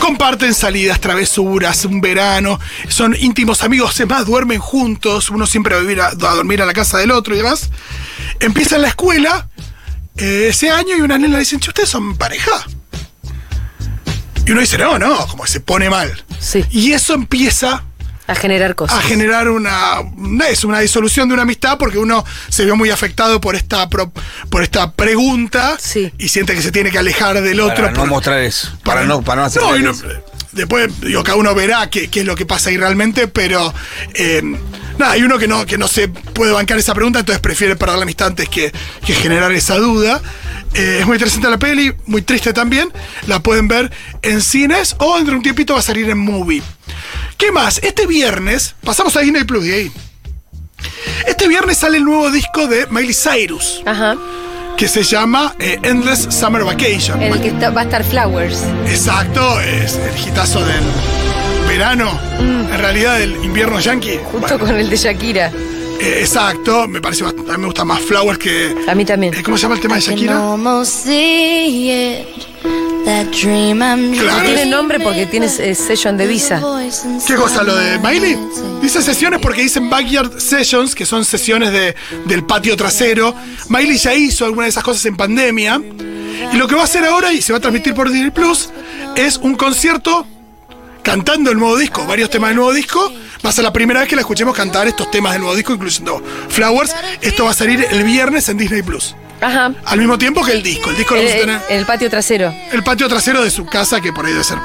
Comparten 0.00 0.54
salidas, 0.54 1.00
travesuras, 1.00 1.84
un 1.84 2.00
verano, 2.00 2.58
son 2.88 3.14
íntimos 3.18 3.62
amigos, 3.62 4.00
es 4.00 4.08
más, 4.08 4.26
duermen 4.26 4.58
juntos, 4.58 5.30
uno 5.30 5.46
siempre 5.46 5.74
va 5.74 5.80
a, 5.80 5.82
vivir 5.82 6.00
a, 6.00 6.08
a 6.08 6.14
dormir 6.14 6.62
a 6.62 6.66
la 6.66 6.72
casa 6.72 6.98
del 6.98 7.12
otro 7.12 7.34
y 7.34 7.38
demás. 7.38 7.70
Empiezan 8.40 8.82
la 8.82 8.88
escuela 8.88 9.48
eh, 10.16 10.46
ese 10.48 10.70
año 10.70 10.96
y 10.96 11.00
una 11.02 11.18
nena 11.18 11.34
le 11.34 11.40
dicen, 11.40 11.60
"Che, 11.60 11.68
¿ustedes 11.70 11.88
son 11.90 12.16
pareja? 12.16 12.66
Y 14.46 14.52
uno 14.52 14.60
dice, 14.62 14.78
no, 14.78 14.98
no, 14.98 15.26
como 15.28 15.44
que 15.44 15.50
se 15.50 15.60
pone 15.60 15.88
mal. 15.88 16.24
Sí. 16.40 16.64
Y 16.70 16.92
eso 16.92 17.14
empieza 17.14 17.84
A 18.30 18.34
generar 18.34 18.74
cosas. 18.74 18.98
a 18.98 19.02
generar 19.02 19.48
una, 19.48 19.96
es 20.48 20.64
una 20.64 20.80
disolución 20.80 21.28
de 21.28 21.34
una 21.34 21.42
amistad 21.42 21.78
porque 21.78 21.98
uno 21.98 22.24
se 22.48 22.64
vio 22.64 22.76
muy 22.76 22.90
afectado 22.90 23.40
por 23.40 23.56
esta 23.56 23.88
pro- 23.88 24.12
por 24.50 24.62
esta 24.62 24.92
pregunta 24.92 25.76
Sí. 25.80 26.12
y 26.18 26.28
siente 26.28 26.54
que 26.54 26.62
se 26.62 26.70
tiene 26.72 26.90
que 26.90 26.98
alejar 26.98 27.40
del 27.42 27.60
otro 27.60 27.76
Para 27.76 27.90
no 27.90 28.00
por- 28.00 28.08
mostrar 28.08 28.38
eso. 28.40 28.70
Para, 28.84 29.04
no, 29.04 29.22
para 29.22 29.40
no 29.42 29.46
hacer 29.48 29.62
no, 29.62 29.76
no- 29.78 29.92
después 30.52 31.00
digo 31.00 31.22
cada 31.22 31.36
uno 31.36 31.54
verá 31.54 31.88
qué, 31.90 32.08
qué 32.08 32.20
es 32.20 32.26
lo 32.26 32.34
que 32.36 32.44
pasa 32.46 32.70
ahí 32.70 32.76
realmente 32.76 33.28
pero 33.28 33.72
eh, 34.14 34.42
nada 35.00 35.12
hay 35.12 35.22
uno 35.22 35.38
que 35.38 35.48
no 35.48 35.66
que 35.66 35.76
no 35.78 35.88
se 35.88 36.06
puede 36.08 36.52
bancar 36.52 36.78
esa 36.78 36.94
pregunta 36.94 37.18
entonces 37.18 37.40
prefiere 37.40 37.74
perder 37.76 37.96
la 37.96 38.02
amistad 38.04 38.28
antes 38.28 38.48
que, 38.48 38.72
que 39.04 39.14
generar 39.14 39.50
esa 39.52 39.76
duda 39.76 40.20
Eh, 40.74 40.98
es 41.00 41.06
muy 41.06 41.16
interesante 41.16 41.50
la 41.50 41.58
peli 41.58 41.92
muy 42.06 42.22
triste 42.22 42.52
también 42.52 42.88
la 43.26 43.40
pueden 43.40 43.66
ver 43.66 43.90
en 44.22 44.40
cines 44.40 44.94
o 44.98 45.16
dentro 45.16 45.32
de 45.32 45.38
un 45.38 45.42
tiempito 45.42 45.72
va 45.74 45.80
a 45.80 45.82
salir 45.82 46.08
en 46.08 46.18
movie 46.18 46.62
¿Qué 47.36 47.50
más? 47.50 47.78
Este 47.82 48.06
viernes, 48.06 48.74
pasamos 48.84 49.16
a 49.16 49.20
Disney 49.20 49.44
Plus, 49.44 49.64
ahí. 49.64 49.90
Este 51.26 51.48
viernes 51.48 51.78
sale 51.78 51.96
el 51.96 52.04
nuevo 52.04 52.30
disco 52.30 52.66
de 52.66 52.86
Miley 52.90 53.14
Cyrus, 53.14 53.82
Ajá. 53.86 54.16
que 54.76 54.86
se 54.88 55.02
llama 55.02 55.54
eh, 55.58 55.78
Endless 55.82 56.28
Summer 56.30 56.62
Vacation. 56.64 57.22
En 57.22 57.32
el 57.32 57.40
que 57.40 57.50
va 57.70 57.80
a 57.80 57.84
estar 57.84 58.04
Flowers. 58.04 58.58
Exacto, 58.86 59.58
es 59.60 59.94
el 59.94 60.28
hitazo 60.28 60.62
del 60.64 60.82
verano, 61.80 62.10
en 62.38 62.78
realidad 62.78 63.18
del 63.18 63.42
invierno 63.42 63.80
yankee. 63.80 64.18
Mm. 64.18 64.24
Justo 64.24 64.38
Bueno, 64.58 64.58
con 64.66 64.76
el 64.76 64.90
de 64.90 64.96
Shakira. 64.98 65.50
eh, 65.98 66.18
exacto, 66.20 66.86
me 66.86 67.00
parece 67.00 67.24
a 67.24 67.32
mí 67.32 67.42
me 67.56 67.64
gusta 67.64 67.86
más 67.86 68.00
Flowers 68.00 68.38
que. 68.38 68.76
A 68.86 68.94
mí 68.94 69.06
también. 69.06 69.32
eh, 69.32 69.42
¿Cómo 69.42 69.56
se 69.56 69.62
llama 69.62 69.76
el 69.76 69.80
tema 69.80 69.94
de 69.94 70.02
Shakira? 70.02 70.34
Claro. 74.12 74.44
Tiene 74.44 74.66
nombre 74.66 75.00
porque 75.00 75.24
tiene 75.24 75.46
eh, 75.46 75.74
session 75.74 76.18
de 76.18 76.26
visa. 76.26 76.60
¿Qué 77.26 77.34
cosa? 77.34 77.62
¿Lo 77.62 77.74
de 77.74 77.98
Miley? 77.98 78.36
Dice 78.82 79.00
sesiones 79.00 79.40
porque 79.40 79.62
dicen 79.62 79.88
backyard 79.88 80.38
sessions, 80.38 80.94
que 80.94 81.06
son 81.06 81.24
sesiones 81.24 81.72
de, 81.72 81.94
del 82.26 82.44
patio 82.44 82.76
trasero. 82.76 83.34
Miley 83.70 83.96
ya 83.96 84.12
hizo 84.14 84.44
algunas 84.44 84.66
de 84.66 84.70
esas 84.70 84.84
cosas 84.84 85.06
en 85.06 85.16
pandemia. 85.16 85.80
Y 86.52 86.56
lo 86.58 86.68
que 86.68 86.74
va 86.74 86.82
a 86.82 86.84
hacer 86.84 87.06
ahora, 87.06 87.32
y 87.32 87.40
se 87.40 87.54
va 87.54 87.58
a 87.58 87.60
transmitir 87.62 87.94
por 87.94 88.10
Disney 88.10 88.30
Plus, 88.30 88.68
es 89.16 89.38
un 89.38 89.54
concierto 89.54 90.26
cantando 91.10 91.50
el 91.50 91.58
nuevo 91.58 91.76
disco, 91.76 92.06
varios 92.06 92.30
temas 92.30 92.50
del 92.50 92.56
nuevo 92.56 92.72
disco. 92.72 93.12
Va 93.44 93.50
a 93.50 93.52
ser 93.52 93.64
la 93.64 93.72
primera 93.72 93.98
vez 93.98 94.08
que 94.08 94.14
la 94.14 94.20
escuchemos 94.20 94.54
cantar 94.54 94.86
estos 94.86 95.10
temas 95.10 95.32
del 95.32 95.40
nuevo 95.40 95.56
disco, 95.56 95.72
incluyendo 95.72 96.22
Flowers. 96.48 96.94
Esto 97.20 97.46
va 97.46 97.50
a 97.50 97.54
salir 97.54 97.84
el 97.90 98.04
viernes 98.04 98.48
en 98.48 98.56
Disney 98.56 98.82
Plus. 98.82 99.16
Ajá. 99.40 99.72
Al 99.86 99.98
mismo 99.98 100.18
tiempo 100.18 100.44
que 100.44 100.52
el 100.52 100.62
disco. 100.62 100.90
El 100.90 100.96
disco 100.96 101.16
lo 101.16 101.20
En, 101.22 101.26
vamos 101.26 101.42
a 101.42 101.46
tener 101.46 101.62
en 101.68 101.78
el 101.80 101.86
patio 101.86 102.10
trasero. 102.10 102.54
el 102.70 102.84
patio 102.84 103.08
trasero 103.08 103.42
de 103.42 103.50
su 103.50 103.66
casa, 103.66 104.00
que 104.00 104.12
por 104.12 104.24
ahí 104.24 104.32
debe 104.32 104.44
ser 104.44 104.58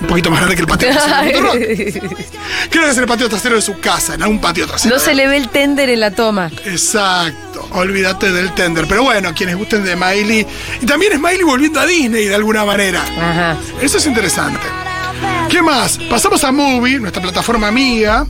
un 0.00 0.06
poquito 0.06 0.30
más 0.30 0.40
grande 0.40 0.54
que 0.54 0.62
el 0.62 0.66
patio 0.66 0.88
trasero. 0.92 1.52
Creo 2.70 2.84
que 2.84 2.90
es 2.90 2.96
el 2.98 3.06
patio 3.06 3.28
trasero 3.28 3.56
de 3.56 3.62
su 3.62 3.78
casa, 3.78 4.14
en 4.14 4.22
algún 4.22 4.40
patio 4.40 4.66
trasero. 4.66 4.94
No 4.94 5.00
se 5.00 5.14
le 5.14 5.28
ve 5.28 5.36
el 5.36 5.50
tender 5.50 5.90
en 5.90 6.00
la 6.00 6.10
toma. 6.10 6.50
Exacto, 6.64 7.68
olvídate 7.72 8.32
del 8.32 8.54
tender. 8.54 8.86
Pero 8.88 9.02
bueno, 9.02 9.34
quienes 9.34 9.56
gusten 9.56 9.84
de 9.84 9.94
Miley. 9.94 10.46
Y 10.80 10.86
también 10.86 11.12
es 11.12 11.20
Miley 11.20 11.42
volviendo 11.42 11.80
a 11.80 11.84
Disney 11.86 12.24
de 12.24 12.34
alguna 12.34 12.64
manera. 12.64 13.02
Ajá. 13.02 13.56
Eso 13.82 13.98
es 13.98 14.06
interesante. 14.06 14.85
¿Qué 15.50 15.62
más? 15.62 15.98
Pasamos 16.10 16.42
a 16.44 16.52
Movie, 16.52 16.98
nuestra 16.98 17.22
plataforma 17.22 17.68
amiga. 17.68 18.26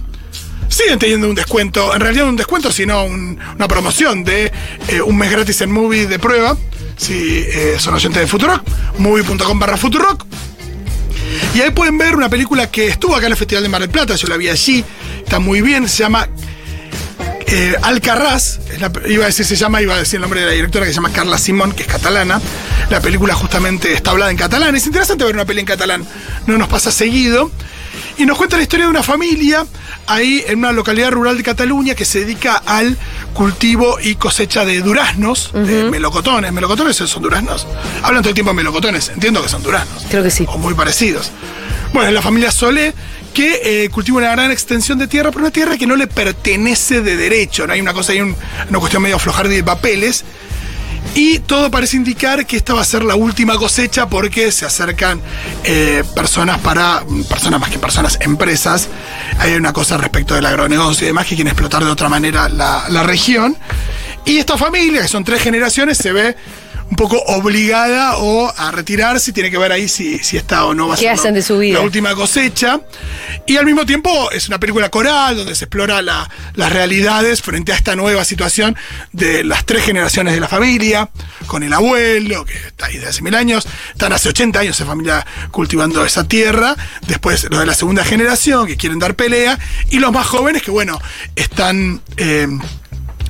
Siguen 0.69 0.99
teniendo 0.99 1.29
un 1.29 1.35
descuento, 1.35 1.95
en 1.95 2.01
realidad 2.01 2.25
no 2.25 2.31
un 2.31 2.37
descuento, 2.37 2.71
sino 2.73 3.05
un- 3.05 3.39
una 3.55 3.69
promoción 3.69 4.25
de 4.25 4.53
eh, 4.89 5.01
un 5.01 5.17
mes 5.17 5.31
gratis 5.31 5.61
en 5.61 5.71
Movie 5.71 6.07
de 6.07 6.19
prueba. 6.19 6.57
Si 6.97 7.15
eh, 7.47 7.77
son 7.79 7.95
oyentes 7.95 8.21
de 8.21 8.27
Futurock, 8.27 8.63
movie.com 8.99 9.59
barra 9.59 9.77
Futurock. 9.77 10.25
Y 11.55 11.61
ahí 11.61 11.71
pueden 11.71 11.97
ver 11.99 12.17
una 12.17 12.29
película 12.29 12.71
que 12.71 12.89
estuvo 12.89 13.15
acá 13.15 13.27
en 13.27 13.33
el 13.33 13.39
Festival 13.39 13.63
de 13.63 13.69
Mar 13.69 13.81
del 13.81 13.91
Plata, 13.91 14.15
yo 14.17 14.29
la 14.29 14.37
vi 14.37 14.49
allí, 14.49 14.85
está 15.25 15.39
muy 15.39 15.61
bien, 15.61 15.89
se 15.89 15.99
llama 15.99 16.29
eh, 17.47 18.79
la- 18.79 18.93
iba 19.09 19.25
a 19.25 19.27
decir 19.27 19.47
se 19.47 19.57
llama, 19.57 19.81
iba 19.83 19.95
a 19.95 19.99
decir 19.99 20.17
el 20.17 20.23
nombre 20.23 20.41
de 20.41 20.47
la 20.47 20.53
directora 20.53 20.85
que 20.85 20.91
se 20.93 20.97
llama 20.97 21.11
Carla 21.13 21.39
Simón, 21.39 21.73
que 21.73 21.83
es 21.83 21.89
catalana. 21.89 22.41
La 22.91 23.01
película 23.01 23.35
justamente 23.35 23.93
está 23.93 24.11
hablada 24.11 24.31
en 24.31 24.37
catalán. 24.37 24.75
Es 24.77 24.87
interesante 24.87 25.25
ver 25.25 25.35
una 25.35 25.45
peli 25.45 25.61
en 25.61 25.67
catalán, 25.67 26.07
no 26.47 26.59
nos 26.59 26.69
pasa 26.69 26.91
seguido. 26.91 27.51
Y 28.19 28.25
nos 28.25 28.37
cuenta 28.39 28.57
la 28.57 28.63
historia 28.63 28.87
de 28.87 28.91
una 28.91 29.03
familia 29.03 29.67
ahí 30.07 30.43
en 30.47 30.59
una 30.61 30.73
localidad 30.73 31.11
rural 31.11 31.37
de 31.37 31.43
Cataluña 31.43 31.95
que 31.95 32.05
se 32.07 32.21
dedica 32.21 32.55
al 32.65 32.97
cultivo 33.35 33.99
y 34.03 34.15
cosecha 34.15 34.65
de 34.65 34.81
duraznos, 34.81 35.51
de 35.53 35.85
melocotones. 35.91 36.51
¿Melocotones 36.53 36.97
son 36.97 37.23
duraznos? 37.23 37.67
Hablan 38.03 38.23
todo 38.23 38.31
el 38.31 38.35
tiempo 38.35 38.51
de 38.53 38.57
melocotones, 38.57 39.11
entiendo 39.11 39.43
que 39.43 39.49
son 39.51 39.63
duraznos 39.63 40.05
Creo 40.11 40.23
que 40.23 40.31
sí. 40.31 40.45
o 40.49 40.57
muy 40.57 40.73
parecidos. 40.75 41.31
Bueno, 41.93 42.11
la 42.11 42.23
familia 42.23 42.51
Solé 42.51 42.93
que 43.33 43.85
eh, 43.85 43.89
cultiva 43.91 44.19
una 44.19 44.31
gran 44.33 44.51
extensión 44.51 44.99
de 44.99 45.07
tierra, 45.09 45.31
pero 45.31 45.43
una 45.45 45.51
tierra 45.51 45.77
que 45.77 45.87
no 45.87 45.95
le 45.97 46.07
pertenece 46.07 47.01
de 47.03 47.17
derecho. 47.17 47.67
No 47.67 47.73
hay 47.75 47.81
una 47.81 47.93
cosa, 47.93 48.13
hay 48.13 48.21
un- 48.21 48.35
una 48.71 48.79
cuestión 48.79 49.03
medio 49.03 49.19
flojar 49.19 49.49
de 49.49 49.63
papeles. 49.63 50.25
Y 51.15 51.39
todo 51.41 51.71
parece 51.71 51.97
indicar 51.97 52.45
que 52.47 52.57
esta 52.57 52.75
va 52.75 52.83
a 52.83 52.85
ser 52.85 53.03
la 53.05 53.15
última 53.15 53.57
cosecha 53.57 54.09
porque 54.09 54.51
se 54.53 54.67
acercan 54.67 55.21
eh, 55.65 56.03
personas 56.15 56.59
para, 56.61 57.05
personas 57.29 57.61
más 57.61 57.71
que 57.71 57.79
personas, 57.79 58.19
empresas. 58.21 58.89
Hay 59.39 59.55
una 59.55 59.73
cosa 59.73 59.97
respecto 59.97 60.35
del 60.35 60.45
agronegocio 60.47 61.05
y 61.05 61.09
demás 61.09 61.25
que 61.27 61.35
quieren 61.37 61.49
explotar 61.53 61.85
de 61.85 61.91
otra 61.91 62.09
manera 62.09 62.49
la, 62.49 62.87
la 62.91 63.03
región. 63.03 63.57
Y 64.27 64.39
esta 64.39 64.59
familia, 64.59 65.03
que 65.03 65.09
son 65.09 65.25
tres 65.25 65.41
generaciones, 65.43 65.97
se 65.99 66.13
ve 66.13 66.37
un 66.89 66.97
poco 66.97 67.19
obligada 67.27 68.17
o 68.19 68.53
a 68.57 68.71
retirarse 68.71 69.33
tiene 69.33 69.51
que 69.51 69.59
ver 69.59 69.73
ahí 69.73 69.89
si, 69.89 70.19
si 70.21 70.37
está 70.37 70.65
o 70.67 70.75
no 70.75 70.87
va 70.89 70.95
a 70.95 70.97
¿Qué 70.97 71.03
ser 71.05 71.13
hacen 71.13 71.35
de 71.35 71.43
su 71.43 71.59
vida? 71.59 71.79
la 71.79 71.85
última 71.85 72.15
cosecha. 72.15 72.81
Y 73.47 73.57
al 73.57 73.65
mismo 73.67 73.85
tiempo 73.85 74.31
es 74.31 74.47
una 74.49 74.59
película 74.61 74.89
coral 74.89 75.37
donde 75.37 75.55
se 75.57 75.65
explora 75.65 76.01
la- 76.01 76.31
las 76.55 76.73
realidades 76.73 77.43
frente 77.43 77.73
a 77.73 77.77
esta 77.77 77.97
nueva 77.97 78.25
situación 78.25 78.77
de 79.13 79.43
las 79.45 79.65
tres 79.67 79.85
generaciones 79.85 80.35
de 80.35 80.41
la 80.41 80.49
familia, 80.49 81.11
con 81.47 81.63
el 81.65 81.73
abuelo, 81.73 82.45
que 82.45 82.55
está 82.55 82.87
ahí 82.87 82.95
desde 82.95 83.09
hace 83.09 83.23
mil 83.23 83.35
años, 83.35 83.67
están 83.93 84.13
hace 84.13 84.29
80 84.29 84.61
años 84.61 84.77
esa 84.77 84.87
familia 84.87 85.27
cultivando 85.51 86.05
esa 86.05 86.27
tierra, 86.29 86.77
después 87.09 87.47
los 87.51 87.61
de 87.61 87.67
la 87.67 87.75
segunda 87.75 88.05
generación 88.05 88.67
que 88.67 88.77
quieren 88.77 88.99
dar 89.01 89.17
pelea, 89.17 89.59
y 89.91 89.99
los 89.99 90.13
más 90.13 90.27
jóvenes 90.27 90.63
que, 90.63 90.71
bueno, 90.71 91.01
están... 91.35 92.01
eh, 92.17 92.47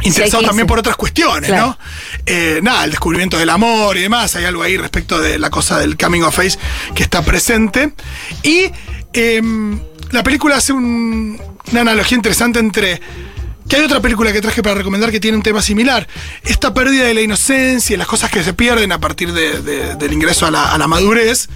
interesados 0.02 0.42
Sí, 0.44 0.46
también 0.48 0.66
por 0.66 0.78
otras 0.78 0.96
cuestiones, 0.96 1.48
Claro. 1.50 1.66
¿no? 1.68 1.78
Eh, 2.26 2.60
nada, 2.62 2.84
el 2.84 2.90
descubrimiento 2.90 3.38
del 3.38 3.50
amor 3.50 3.96
y 3.96 4.02
demás, 4.02 4.34
hay 4.36 4.44
algo 4.44 4.62
ahí 4.62 4.76
respecto 4.76 5.18
de 5.20 5.38
la 5.38 5.50
cosa 5.50 5.78
del 5.78 5.96
coming 5.96 6.22
of 6.22 6.38
age 6.38 6.58
que 6.94 7.02
está 7.02 7.22
presente. 7.22 7.92
Y 8.42 8.70
em, 9.12 9.80
la 10.10 10.22
película 10.22 10.56
hace 10.56 10.72
un- 10.72 11.40
una 11.72 11.80
analogía 11.80 12.16
interesante 12.16 12.58
entre... 12.58 13.00
Que 13.68 13.74
hay 13.74 13.82
otra 13.82 14.00
película 14.00 14.32
que 14.32 14.40
traje 14.40 14.62
para 14.62 14.76
recomendar 14.76 15.10
que 15.10 15.18
tiene 15.18 15.36
un 15.36 15.42
tema 15.42 15.60
similar. 15.60 16.06
Esta 16.44 16.72
pérdida 16.72 17.02
de 17.04 17.14
la 17.14 17.22
inocencia 17.22 17.94
y 17.94 17.96
las 17.96 18.06
cosas 18.06 18.30
que 18.30 18.44
se 18.44 18.52
pierden 18.52 18.92
a 18.92 19.00
partir 19.00 19.32
de- 19.32 19.60
de- 19.60 19.96
del 19.96 20.12
ingreso 20.12 20.46
a 20.46 20.52
la, 20.52 20.72
a 20.72 20.78
la 20.78 20.86
madurez, 20.86 21.48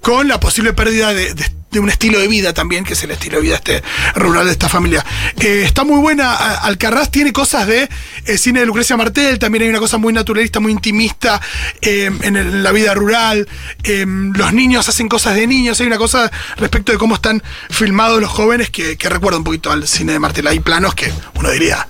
con 0.00 0.28
la 0.28 0.38
posible 0.38 0.72
pérdida 0.74 1.12
de, 1.12 1.34
de- 1.34 1.50
de 1.76 1.80
un 1.80 1.90
estilo 1.90 2.18
de 2.18 2.28
vida 2.28 2.52
también, 2.52 2.84
que 2.84 2.94
es 2.94 3.02
el 3.02 3.10
estilo 3.10 3.36
de 3.36 3.42
vida 3.42 3.54
este 3.56 3.82
rural 4.14 4.46
de 4.46 4.52
esta 4.52 4.68
familia. 4.68 5.04
Eh, 5.40 5.62
está 5.64 5.84
muy 5.84 6.00
buena. 6.00 6.32
A- 6.32 6.54
Alcarrás 6.66 7.10
tiene 7.10 7.32
cosas 7.32 7.66
de 7.66 7.88
eh, 8.24 8.38
cine 8.38 8.60
de 8.60 8.66
Lucrecia 8.66 8.96
Martel, 8.96 9.38
también 9.38 9.62
hay 9.64 9.68
una 9.70 9.78
cosa 9.78 9.98
muy 9.98 10.12
naturalista, 10.12 10.58
muy 10.60 10.72
intimista 10.72 11.40
eh, 11.80 12.10
en, 12.22 12.36
el- 12.36 12.46
en 12.48 12.62
la 12.62 12.72
vida 12.72 12.94
rural. 12.94 13.46
Eh, 13.82 14.04
los 14.06 14.52
niños 14.52 14.88
hacen 14.88 15.08
cosas 15.08 15.34
de 15.34 15.46
niños. 15.46 15.80
Hay 15.80 15.86
una 15.86 15.98
cosa 15.98 16.30
respecto 16.56 16.92
de 16.92 16.98
cómo 16.98 17.14
están 17.14 17.42
filmados 17.70 18.20
los 18.20 18.30
jóvenes 18.30 18.70
que, 18.70 18.96
que 18.96 19.08
recuerda 19.08 19.38
un 19.38 19.44
poquito 19.44 19.70
al 19.70 19.86
cine 19.86 20.12
de 20.12 20.18
Martel. 20.18 20.46
Hay 20.46 20.60
planos 20.60 20.94
que 20.94 21.12
uno 21.34 21.50
diría. 21.50 21.86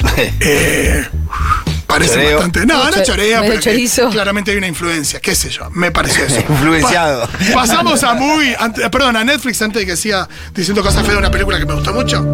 parece 1.90 2.14
Choreo. 2.14 2.36
bastante. 2.38 2.66
No, 2.66 2.90
no 2.90 3.02
chorea, 3.02 3.42
pero 3.42 3.60
chorizo. 3.60 4.10
claramente 4.10 4.50
hay 4.50 4.56
una 4.56 4.66
influencia. 4.68 5.20
¿Qué 5.20 5.34
sé 5.34 5.50
yo? 5.50 5.68
Me 5.70 5.90
pareció 5.90 6.24
eso. 6.24 6.40
Influenciado. 6.48 7.26
Pa- 7.26 7.54
pasamos 7.54 8.02
a 8.04 8.14
Movie, 8.14 8.56
ante- 8.58 8.88
perdón, 8.90 9.16
a 9.16 9.24
Netflix 9.24 9.60
antes 9.62 9.80
de 9.80 9.86
que 9.86 9.96
siga 9.96 10.28
diciendo 10.54 10.82
cosas 10.82 11.02
feas 11.02 11.12
de 11.14 11.18
una 11.18 11.30
película 11.30 11.58
que 11.58 11.66
me 11.66 11.74
gustó 11.74 11.92
mucho. 11.92 12.24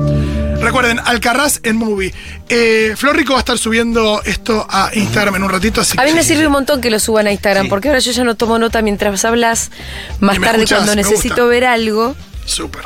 Recuerden, 0.60 0.98
Alcarraz 1.04 1.60
en 1.64 1.76
Movie. 1.76 2.14
Eh, 2.48 2.94
Flor 2.96 3.14
Rico 3.16 3.32
va 3.34 3.38
a 3.38 3.40
estar 3.40 3.58
subiendo 3.58 4.22
esto 4.24 4.66
a 4.70 4.90
Instagram 4.94 5.36
en 5.36 5.42
un 5.42 5.50
ratito, 5.50 5.82
así 5.82 5.98
A 6.00 6.04
mí 6.04 6.12
me 6.14 6.22
sirve 6.22 6.46
un 6.46 6.52
montón 6.52 6.80
que 6.80 6.88
lo 6.90 6.98
suban 6.98 7.26
a 7.26 7.32
Instagram, 7.32 7.68
porque 7.68 7.88
ahora 7.88 8.00
yo 8.00 8.10
ya 8.12 8.24
no 8.24 8.36
tomo 8.36 8.58
nota 8.58 8.80
mientras 8.80 9.24
hablas. 9.26 9.70
Más 10.20 10.36
tarde, 10.40 10.62
escuchás, 10.64 10.78
cuando 10.78 10.94
necesito 10.96 11.46
ver 11.46 11.66
algo, 11.66 12.16
Súper. 12.46 12.82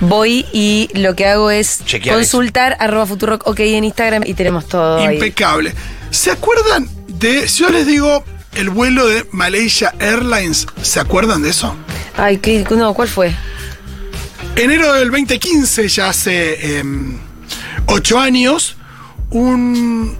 voy 0.00 0.46
y 0.52 0.88
lo 0.94 1.14
que 1.14 1.26
hago 1.26 1.52
es 1.52 1.84
Chequear 1.86 2.16
consultar 2.16 2.76
arroba 2.80 3.06
Futurock 3.06 3.46
OK 3.46 3.60
en 3.60 3.84
Instagram 3.84 4.24
y 4.26 4.34
tenemos 4.34 4.66
todo 4.66 4.98
ahí. 4.98 5.18
¿Se 6.12 6.30
acuerdan 6.30 6.90
de, 7.08 7.48
si 7.48 7.62
yo 7.62 7.70
les 7.70 7.86
digo 7.86 8.22
el 8.54 8.68
vuelo 8.68 9.06
de 9.06 9.26
Malaysia 9.32 9.94
Airlines, 9.98 10.66
¿se 10.82 11.00
acuerdan 11.00 11.40
de 11.40 11.48
eso? 11.48 11.74
Ay, 12.18 12.36
¿qué, 12.36 12.66
no, 12.70 12.92
¿cuál 12.92 13.08
fue? 13.08 13.34
Enero 14.54 14.92
del 14.92 15.10
2015, 15.10 15.88
ya 15.88 16.10
hace 16.10 16.76
em, 16.76 17.16
ocho 17.86 18.20
años, 18.20 18.76
un, 19.30 20.18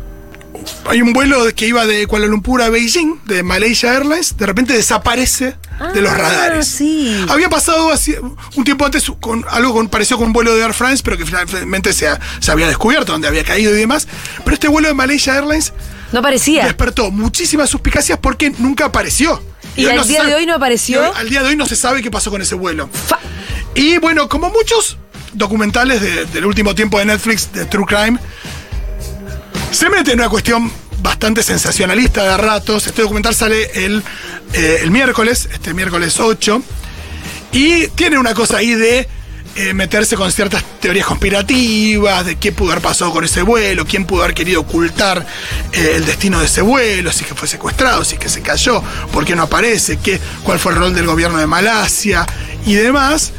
hay 0.89 1.03
un 1.03 1.13
vuelo 1.13 1.45
que 1.55 1.67
iba 1.67 1.87
de 1.87 2.07
Kuala 2.07 2.27
Lumpur 2.27 2.63
a 2.63 2.69
Beijing, 2.69 3.21
de 3.25 3.43
Malaysia 3.43 3.93
Airlines, 3.95 4.37
de 4.37 4.47
repente 4.47 4.73
desaparece 4.73 5.57
de 5.95 6.01
los 6.03 6.13
Ah, 6.13 6.17
radares. 6.19 6.67
sí. 6.69 7.25
Había 7.29 7.49
pasado 7.49 7.91
un 8.57 8.65
tiempo 8.65 8.85
antes 8.85 9.05
con 9.21 9.45
algo 9.51 9.73
con, 9.75 9.89
pareció 9.89 10.17
con 10.19 10.29
un 10.29 10.33
vuelo 10.33 10.55
de 10.55 10.63
Air 10.63 10.75
France, 10.75 11.03
pero 11.05 11.17
que 11.17 11.27
finalmente 11.27 11.93
se, 11.93 12.09
se 12.41 12.51
había 12.53 12.67
descubierto, 12.69 13.13
donde 13.13 13.29
había 13.29 13.45
caído 13.45 13.73
y 13.75 13.77
demás. 13.79 14.07
Pero 14.45 14.55
este 14.55 14.69
vuelo 14.69 14.89
de 14.89 14.95
Malaysia 14.95 15.35
Airlines 15.37 15.73
No 16.13 16.23
parecía. 16.23 16.65
despertó 16.65 17.11
muchísimas 17.11 17.71
suspicacias 17.71 18.19
porque 18.21 18.51
nunca 18.59 18.87
apareció. 18.87 19.43
¿Y 19.77 19.87
al 19.87 20.07
día 20.07 20.25
de 20.25 20.35
hoy 20.35 20.47
no 20.47 20.55
apareció? 20.55 21.01
hoy- 21.01 21.11
al 21.17 21.29
día 21.31 21.43
de 21.43 21.49
hoy 21.49 21.57
no 21.57 21.67
se 21.67 21.77
sabe 21.77 22.03
qué 22.03 22.11
pasó 22.11 22.31
con 22.31 22.43
ese 22.43 22.55
vuelo. 22.55 22.89
Fa- 22.93 23.19
Y 23.75 23.97
bueno, 23.99 24.29
como 24.29 24.51
muchos 24.51 24.99
documentales 25.33 26.03
de- 26.03 26.27
del 26.27 26.45
último 26.45 26.75
tiempo 26.75 26.99
de 26.99 27.07
Netflix, 27.07 27.51
de 27.55 27.65
True 27.65 27.87
Crime, 27.87 28.19
se 29.73 29.89
mete 29.89 30.13
en 30.13 30.21
una 30.21 30.29
cuestión 30.29 30.71
bastante 31.01 31.43
sensacionalista 31.43 32.23
de 32.23 32.37
ratos. 32.37 32.87
Este 32.87 33.03
documental 33.03 33.35
sale 33.35 33.71
el, 33.85 34.03
eh, 34.53 34.81
el 34.83 34.91
miércoles, 34.91 35.49
este 35.53 35.73
miércoles 35.73 36.21
8, 36.21 36.63
y 37.53 37.89
tiene 37.89 38.19
una 38.19 38.35
cosa 38.35 38.59
ahí 38.59 38.75
de 38.75 39.09
eh, 39.57 39.75
meterse 39.75 40.17
con 40.17 40.31
ciertas 40.31 40.63
teorías 40.81 41.07
conspirativas, 41.07 42.27
de 42.27 42.37
qué 42.37 42.53
pudo 42.53 42.73
haber 42.73 42.83
pasado 42.83 43.13
con 43.13 43.25
ese 43.25 43.43
vuelo, 43.43 43.87
quién 43.87 44.05
pudo 44.05 44.23
haber 44.23 44.35
querido 44.35 44.61
ocultar 44.61 45.27
eh, 45.73 45.95
el 45.97 46.05
destino 46.05 46.39
de 46.39 46.47
ese 46.47 46.61
vuelo, 46.61 47.11
si 47.11 47.25
que 47.25 47.35
fue 47.35 47.49
secuestrado, 47.49 48.05
si 48.05 48.19
que 48.19 48.29
se 48.29 48.43
cayó, 48.43 48.83
por 49.11 49.25
qué 49.25 49.35
no 49.35 49.43
aparece, 49.43 49.99
qué, 49.99 50.21
cuál 50.43 50.59
fue 50.59 50.73
el 50.73 50.79
rol 50.79 50.95
del 50.95 51.07
gobierno 51.07 51.39
de 51.39 51.47
Malasia 51.47 52.27
y 52.67 52.75
demás. 52.75 53.33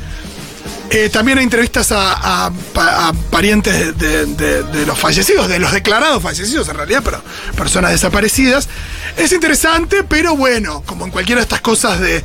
Eh, 0.95 1.09
también 1.09 1.39
hay 1.39 1.43
entrevistas 1.43 1.91
a, 1.91 2.45
a 2.45 2.51
pa- 2.73 3.07
a 3.09 3.13
parientes 3.31 3.97
de, 3.97 4.25
de- 4.27 4.61
de 4.63 4.85
los 4.85 4.97
fallecidos, 4.99 5.47
de 5.47 5.57
los 5.57 5.71
declarados 5.71 6.21
fallecidos 6.21 6.69
en 6.69 6.75
realidad, 6.75 7.01
pero 7.03 7.21
personas 7.57 7.91
desaparecidas. 7.91 8.69
Es 9.17 9.31
interesante, 9.31 10.03
pero 10.03 10.35
bueno, 10.35 10.83
como 10.85 11.05
en 11.05 11.11
cualquiera 11.11 11.39
de 11.41 11.43
estas 11.43 11.61
cosas 11.61 11.99
de, 11.99 12.23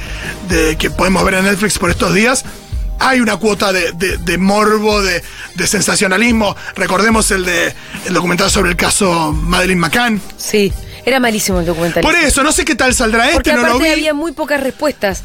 de 0.51 0.77
que 0.77 0.91
podemos 0.91 1.25
ver 1.25 1.35
en 1.35 1.45
Netflix 1.47 1.79
por 1.79 1.89
estos 1.91 2.13
días, 2.13 2.45
hay 3.01 3.21
una 3.21 3.39
cuota 3.39 3.73
de, 3.73 3.93
de- 3.93 4.19
de 4.19 4.37
morbo, 4.39 5.01
de, 5.01 5.23
de 5.55 5.67
sensacionalismo. 5.67 6.55
Recordemos 6.77 7.31
el, 7.31 7.47
de, 7.47 7.75
el 8.05 8.13
documental 8.13 8.51
sobre 8.51 8.71
el 8.71 8.77
caso 8.77 9.33
Madeleine 9.33 9.81
McCann. 9.81 10.21
Sí, 10.37 10.75
era 11.07 11.19
malísimo 11.21 11.61
el 11.61 11.67
documental. 11.67 12.03
Por 12.03 12.15
eso, 12.17 12.43
no 12.43 12.53
sé 12.53 12.67
qué 12.67 12.75
tal 12.75 12.93
saldrá 12.95 13.31
este, 13.31 13.55
no 13.55 13.63
lo 13.63 13.79
vi. 13.79 13.89
había 13.89 14.13
muy 14.13 14.33
pocas 14.33 14.61
respuestas. 14.61 15.23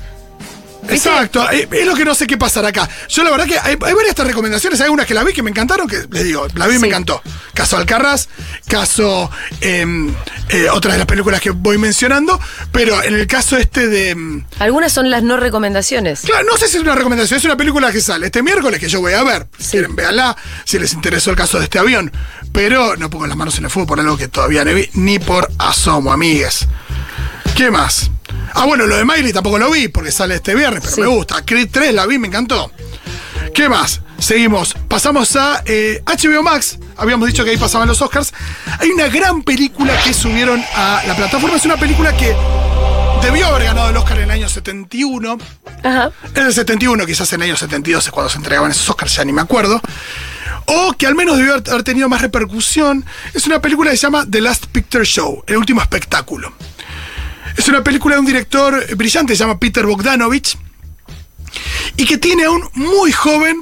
¿Viste? 0.90 1.10
Exacto, 1.10 1.50
eh, 1.52 1.68
es 1.72 1.86
lo 1.86 1.96
que 1.96 2.04
no 2.06 2.14
sé 2.14 2.28
qué 2.28 2.38
pasará 2.38 2.68
acá. 2.70 2.90
Yo 3.10 3.24
la 3.24 3.32
verdad 3.32 3.46
que 3.48 3.58
hay, 3.58 3.78
hay 3.82 3.94
varias 3.94 4.16
recomendaciones, 4.18 4.82
hay 4.82 4.90
unas 4.90 5.06
que 5.06 5.14
la 5.14 5.24
vi 5.24 5.34
que 5.34 5.42
me 5.42 5.50
encantaron, 5.50 5.88
que 5.88 6.06
les 6.12 6.24
digo, 6.26 6.46
la 6.56 6.68
vi 6.68 6.76
y 6.76 6.80
me 6.80 6.88
encantó. 6.88 7.22
Caso 7.54 7.78
Alcarraz, 7.78 8.28
caso 8.68 9.30
em, 9.62 10.14
eh, 10.50 10.68
otras 10.70 10.94
de 10.96 10.98
las 10.98 11.08
películas 11.08 11.40
que 11.42 11.52
voy 11.52 11.78
mencionando, 11.78 12.40
pero 12.72 13.02
en 13.04 13.14
el 13.14 13.28
caso 13.28 13.58
este 13.58 13.88
de... 13.88 14.10
em, 14.12 14.44
Algunas 14.60 14.92
son 14.92 15.10
las 15.10 15.24
no 15.24 15.38
recomendaciones. 15.38 16.22
Claro, 16.22 16.46
no 16.52 16.58
sé 16.58 16.68
si 16.68 16.78
es 16.78 16.84
una 16.84 16.96
recomendación, 16.96 17.38
es 17.38 17.46
una 17.46 17.56
película 17.58 17.92
que 17.92 18.02
sale 18.02 18.26
este 18.26 18.44
miércoles 18.44 18.80
que 18.80 18.90
yo 18.90 19.00
voy 19.00 19.14
a 19.14 19.24
ver. 19.24 19.48
Si 19.58 19.64
Sí. 19.64 19.72
quieren, 19.72 19.96
véanla, 19.96 20.36
si 20.66 20.80
les 20.80 20.94
interesó 20.94 21.32
el 21.32 21.38
caso 21.38 21.58
de 21.60 21.64
este 21.66 21.80
avión. 21.80 22.12
Pero 22.52 22.96
no 22.98 23.10
pongo 23.10 23.26
las 23.26 23.38
manos 23.38 23.58
en 23.58 23.64
el 23.66 23.72
fuego 23.72 23.88
por 23.88 24.00
algo 24.00 24.18
que 24.18 24.28
todavía 24.28 24.64
no 24.66 24.74
vi, 24.74 24.90
ni 24.94 25.18
por 25.20 25.50
asomo, 25.58 26.12
amigues. 26.14 26.68
¿Qué 27.56 27.72
más? 27.72 28.12
Ah, 28.54 28.66
bueno, 28.66 28.86
lo 28.86 28.96
de 28.98 29.06
Miley 29.06 29.34
tampoco 29.34 29.58
lo 29.58 29.72
vi 29.72 29.88
porque 29.88 30.12
sale 30.12 30.36
este 30.36 30.56
viernes, 30.56 30.82
pero 30.84 30.96
Sí. 30.96 31.02
me 31.02 31.08
gusta. 31.08 31.44
Creed 31.44 31.70
3 31.72 31.94
la 31.94 32.06
vi, 32.06 32.18
me 32.20 32.28
encantó. 32.28 32.72
¿Qué 33.54 33.70
más? 33.70 34.02
Seguimos. 34.20 34.74
Pasamos 34.88 35.36
a 35.36 35.62
eh, 35.66 36.02
HBO 36.06 36.44
Max. 36.44 36.78
Habíamos 36.98 37.28
dicho 37.28 37.44
que 37.44 37.52
ahí 37.52 37.58
pasaban 37.58 37.88
los 37.88 38.02
Oscars. 38.02 38.34
Hay 38.80 38.90
una 38.90 39.08
gran 39.08 39.44
película 39.44 39.94
que 40.04 40.14
subieron 40.14 40.64
a 40.76 41.02
la 41.06 41.16
plataforma. 41.16 41.58
Es 41.58 41.66
una 41.66 41.78
película 41.78 42.16
que 42.16 42.34
debió 43.22 43.48
haber 43.48 43.64
ganado 43.66 43.90
el 43.90 43.98
Oscar 43.98 44.18
en 44.18 44.24
el 44.26 44.32
año 44.32 44.50
71. 44.50 45.38
Ajá. 45.84 46.12
En 46.36 46.46
el 46.46 46.54
71, 46.54 47.06
quizás 47.06 47.32
en 47.34 47.42
el 47.42 47.50
año 47.50 47.58
72 47.58 48.06
es 48.06 48.12
cuando 48.12 48.30
se 48.30 48.38
entregaban 48.38 48.72
esos 48.72 48.90
Oscars, 48.90 49.16
ya 49.16 49.26
ni 49.26 49.34
me 49.34 49.42
acuerdo. 49.42 49.82
O 50.68 50.94
que 50.94 51.06
al 51.06 51.16
menos 51.16 51.38
debió 51.38 51.54
haber 51.56 51.70
haber 51.70 51.84
tenido 51.84 52.08
más 52.08 52.22
repercusión. 52.22 53.06
Es 53.34 53.46
una 53.48 53.62
película 53.62 53.92
que 53.92 53.98
se 53.98 54.04
llama 54.04 54.26
The 54.30 54.40
Last 54.42 54.68
Picture 54.68 55.04
Show, 55.04 55.44
el 55.48 55.58
último 55.58 55.82
espectáculo. 55.82 56.54
Es 57.58 57.68
una 57.68 57.84
película 57.84 58.16
de 58.16 58.20
un 58.22 58.26
director 58.26 58.96
brillante, 58.96 59.34
se 59.36 59.40
llama 59.40 59.60
Peter 59.60 59.86
Bogdanovich, 59.86 60.58
y 61.98 62.06
que 62.06 62.18
tiene 62.18 62.46
a 62.46 62.52
un 62.52 62.64
muy 62.74 63.12
joven 63.12 63.62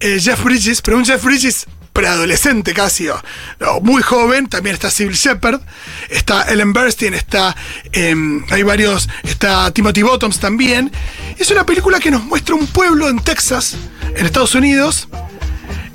eh, 0.00 0.18
Jeff 0.20 0.42
Bridges, 0.44 0.80
pero 0.82 0.96
un 0.96 1.04
Jeff 1.04 1.22
Bridges 1.24 1.66
preadolescente 1.92 2.74
casi, 2.74 3.08
o- 3.08 3.22
muy 3.82 4.02
joven, 4.02 4.48
también 4.48 4.74
está 4.74 4.90
Sybil 4.90 5.14
Shepard, 5.14 5.60
está 6.10 6.42
Ellen 6.50 6.72
Burstyn, 6.72 7.14
está, 7.14 7.54
em, 7.92 8.44
hay 8.50 8.62
varios, 8.64 9.08
está 9.22 9.70
Timothy 9.72 10.02
Bottoms 10.02 10.40
también. 10.40 10.90
Es 11.38 11.50
una 11.52 11.64
película 11.64 12.00
que 12.00 12.10
nos 12.10 12.24
muestra 12.24 12.56
un 12.56 12.66
pueblo 12.66 13.08
en 13.08 13.20
Texas, 13.20 13.76
en 14.16 14.26
Estados 14.26 14.54
Unidos, 14.56 15.08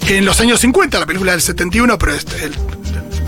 en 0.08 0.24
los 0.26 0.40
años 0.40 0.62
50, 0.62 1.00
la 1.00 1.06
película 1.06 1.34
del 1.34 1.42
71, 1.42 1.98
pero 1.98 2.14
es 2.14 2.26
el- 2.42 2.56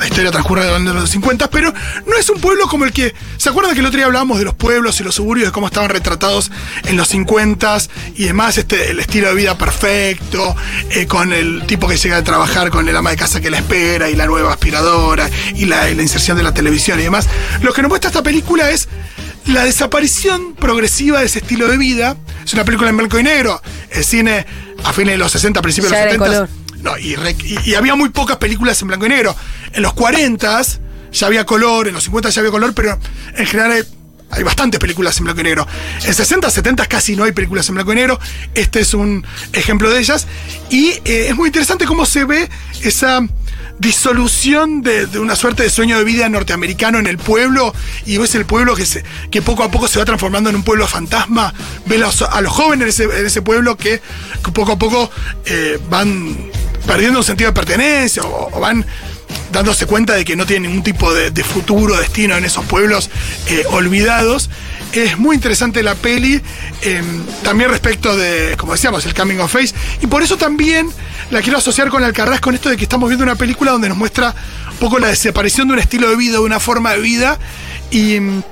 la 0.02 0.08
historia 0.08 0.32
transcurre 0.32 0.76
en 0.76 0.86
los 0.86 1.10
50, 1.12 1.48
pero 1.52 1.72
no 2.08 2.18
es 2.18 2.28
un 2.30 2.42
pueblo 2.42 2.68
como 2.68 2.86
el 2.86 2.92
que. 2.92 3.14
¿Se 3.38 3.50
acuerdan 3.50 3.76
que 3.76 3.82
el 3.82 3.86
otro 3.86 3.98
día 3.98 4.08
hablábamos 4.08 4.40
de 4.40 4.46
los 4.46 4.56
pueblos 4.56 5.00
y 5.00 5.04
los 5.04 5.14
suburbios, 5.14 5.50
de 5.50 5.52
cómo 5.52 5.68
estaban 5.68 5.92
retratados 5.92 6.52
en 6.86 6.98
los 6.98 7.08
50 7.10 7.78
y 8.16 8.24
demás? 8.24 8.58
Este, 8.58 8.90
el 8.90 9.00
estilo 9.00 9.28
de 9.28 9.36
vida 9.36 9.60
perfecto, 9.60 10.56
eh, 10.90 11.06
con 11.06 11.32
el 11.34 11.68
tipo 11.68 11.88
que 11.88 11.98
llega 11.98 12.18
a 12.18 12.24
trabajar 12.24 12.72
con 12.72 12.90
el 12.90 12.96
ama 12.96 13.12
de 13.12 13.18
casa 13.18 13.42
que 13.42 13.52
la 13.52 13.60
espera 13.60 14.10
y 14.10 14.16
la 14.16 14.26
nueva 14.26 14.52
aspiradora 14.52 15.30
y 15.54 15.66
la, 15.66 15.88
y 15.92 15.94
la 15.94 16.02
inserción 16.02 16.36
de 16.36 16.44
la 16.44 16.54
televisión 16.54 17.00
y 17.00 17.04
demás. 17.04 17.30
Lo 17.62 17.72
que 17.72 17.84
nos 17.84 17.90
muestra 17.90 18.10
esta 18.10 18.24
película 18.24 18.72
es 18.72 18.90
la 19.46 19.66
desaparición 19.66 20.56
progresiva 20.56 21.20
de 21.20 21.28
ese 21.28 21.40
estilo 21.40 21.68
de 21.68 21.78
vida. 21.78 22.18
Es 22.44 22.54
una 22.56 22.66
película 22.66 22.90
en 22.90 22.98
blanco 22.98 23.20
y 23.20 23.24
negro. 23.24 23.62
El 23.92 24.04
cine 24.04 24.48
a 24.84 24.94
fines 24.94 25.14
de 25.14 25.18
los 25.20 25.32
60, 25.32 25.62
principios 25.62 25.92
de 25.92 25.98
los 25.98 26.16
era 26.16 26.26
70. 26.26 26.61
Y, 27.00 27.76
había 27.76 27.96
muy 27.96 28.10
pocas 28.10 28.38
películas 28.38 28.82
en 28.82 28.88
blanco 28.88 29.06
y 29.06 29.10
negro. 29.10 29.36
En 29.74 29.82
los 29.82 29.94
40 29.94 30.62
ya 31.12 31.28
había 31.28 31.46
color, 31.46 31.88
en 31.88 31.94
los 31.94 32.04
50 32.04 32.30
ya 32.30 32.42
había 32.42 32.52
color, 32.52 32.74
pero 32.74 32.98
en 33.36 33.46
general 33.46 33.86
hay, 34.30 34.44
bastantes 34.44 34.80
películas 34.80 35.18
en 35.18 35.26
blanco 35.26 35.42
y 35.42 35.44
negro. 35.44 35.68
En 36.04 36.14
60, 36.14 36.50
70 36.50 36.86
casi 36.88 37.16
no 37.16 37.24
hay 37.24 37.32
películas 37.32 37.68
en 37.70 37.76
blanco 37.76 37.94
y 37.94 37.96
negro. 37.96 38.20
Este 38.54 38.80
es 38.80 38.94
un 38.94 39.26
ejemplo 39.54 39.90
de 39.90 40.00
ellas. 40.00 40.28
Y 40.70 40.90
eh, 41.06 41.28
es 41.30 41.36
muy 41.36 41.48
interesante 41.48 41.86
cómo 41.86 42.06
se 42.06 42.26
ve 42.26 42.50
esa 42.82 43.22
disolución 43.82 44.84
de, 44.84 45.08
una 45.18 45.36
suerte 45.36 45.64
de 45.64 45.70
sueño 45.72 45.98
de 45.98 46.04
vida 46.04 46.30
norteamericano 46.30 47.00
en 47.00 47.08
el 47.08 47.18
pueblo 47.18 47.74
y 48.06 48.18
ves 48.18 48.36
el 48.36 48.46
pueblo 48.46 48.76
que, 48.76 49.42
poco 49.42 49.64
a 49.64 49.72
poco 49.72 49.88
se 49.88 49.98
va 49.98 50.06
transformando 50.06 50.52
en 50.52 50.56
un 50.56 50.64
pueblo 50.64 50.88
fantasma, 50.88 51.52
ves 51.88 52.22
a 52.22 52.42
los 52.42 52.54
jóvenes 52.54 53.00
en 53.00 53.26
ese, 53.26 53.42
pueblo 53.42 53.78
que, 53.78 54.00
que 54.46 54.52
poco 54.52 54.74
a 54.74 54.78
poco 54.78 55.10
eh, 55.46 55.80
van 55.90 56.52
perdiendo 56.92 57.20
un 57.20 57.24
sentido 57.24 57.52
de 57.52 57.54
pertenencia 57.54 58.22
o, 58.22 58.60
van 58.60 58.86
dándose 59.50 59.86
cuenta 59.86 60.14
de 60.14 60.26
que 60.26 60.36
no 60.36 60.46
tienen 60.46 60.70
ningún 60.70 60.84
tipo 60.84 61.14
de, 61.14 61.32
de 61.32 61.42
futuro, 61.42 61.96
destino 61.96 62.36
en 62.36 62.44
esos 62.44 62.66
pueblos 62.66 63.10
eh, 63.48 63.64
olvidados. 63.70 64.50
Es 64.92 65.18
muy 65.18 65.38
interesante 65.38 65.84
la 65.84 65.96
peli, 65.96 66.42
eh, 66.82 67.02
también 67.44 67.70
respecto 67.70 68.18
de, 68.18 68.56
como 68.58 68.74
decíamos, 68.74 69.06
el 69.06 69.14
coming 69.14 69.38
of 69.38 69.56
age, 69.56 69.74
y 70.02 70.08
por 70.08 70.22
eso 70.22 70.36
también 70.36 70.90
la 71.30 71.42
quiero 71.42 71.60
asociar 71.60 71.88
con 71.88 72.04
Alcarrás, 72.04 72.42
con 72.42 72.56
esto 72.56 72.68
de 72.68 72.76
que 72.76 72.84
estamos 72.84 73.08
viendo 73.08 73.24
una 73.24 73.36
película 73.36 73.72
donde 73.72 73.88
nos 73.88 73.98
muestra 73.98 74.36
un 74.72 74.78
poco 74.78 75.00
la 75.00 75.08
desaparición 75.08 75.70
de 75.70 75.76
un 75.76 75.80
estilo 75.80 76.10
de 76.10 76.18
vida, 76.18 76.34
de 76.34 76.40
una 76.40 76.60
forma 76.60 76.92
de 76.92 77.00
vida, 77.00 77.40
y 77.90 78.20
mm, 78.20 78.44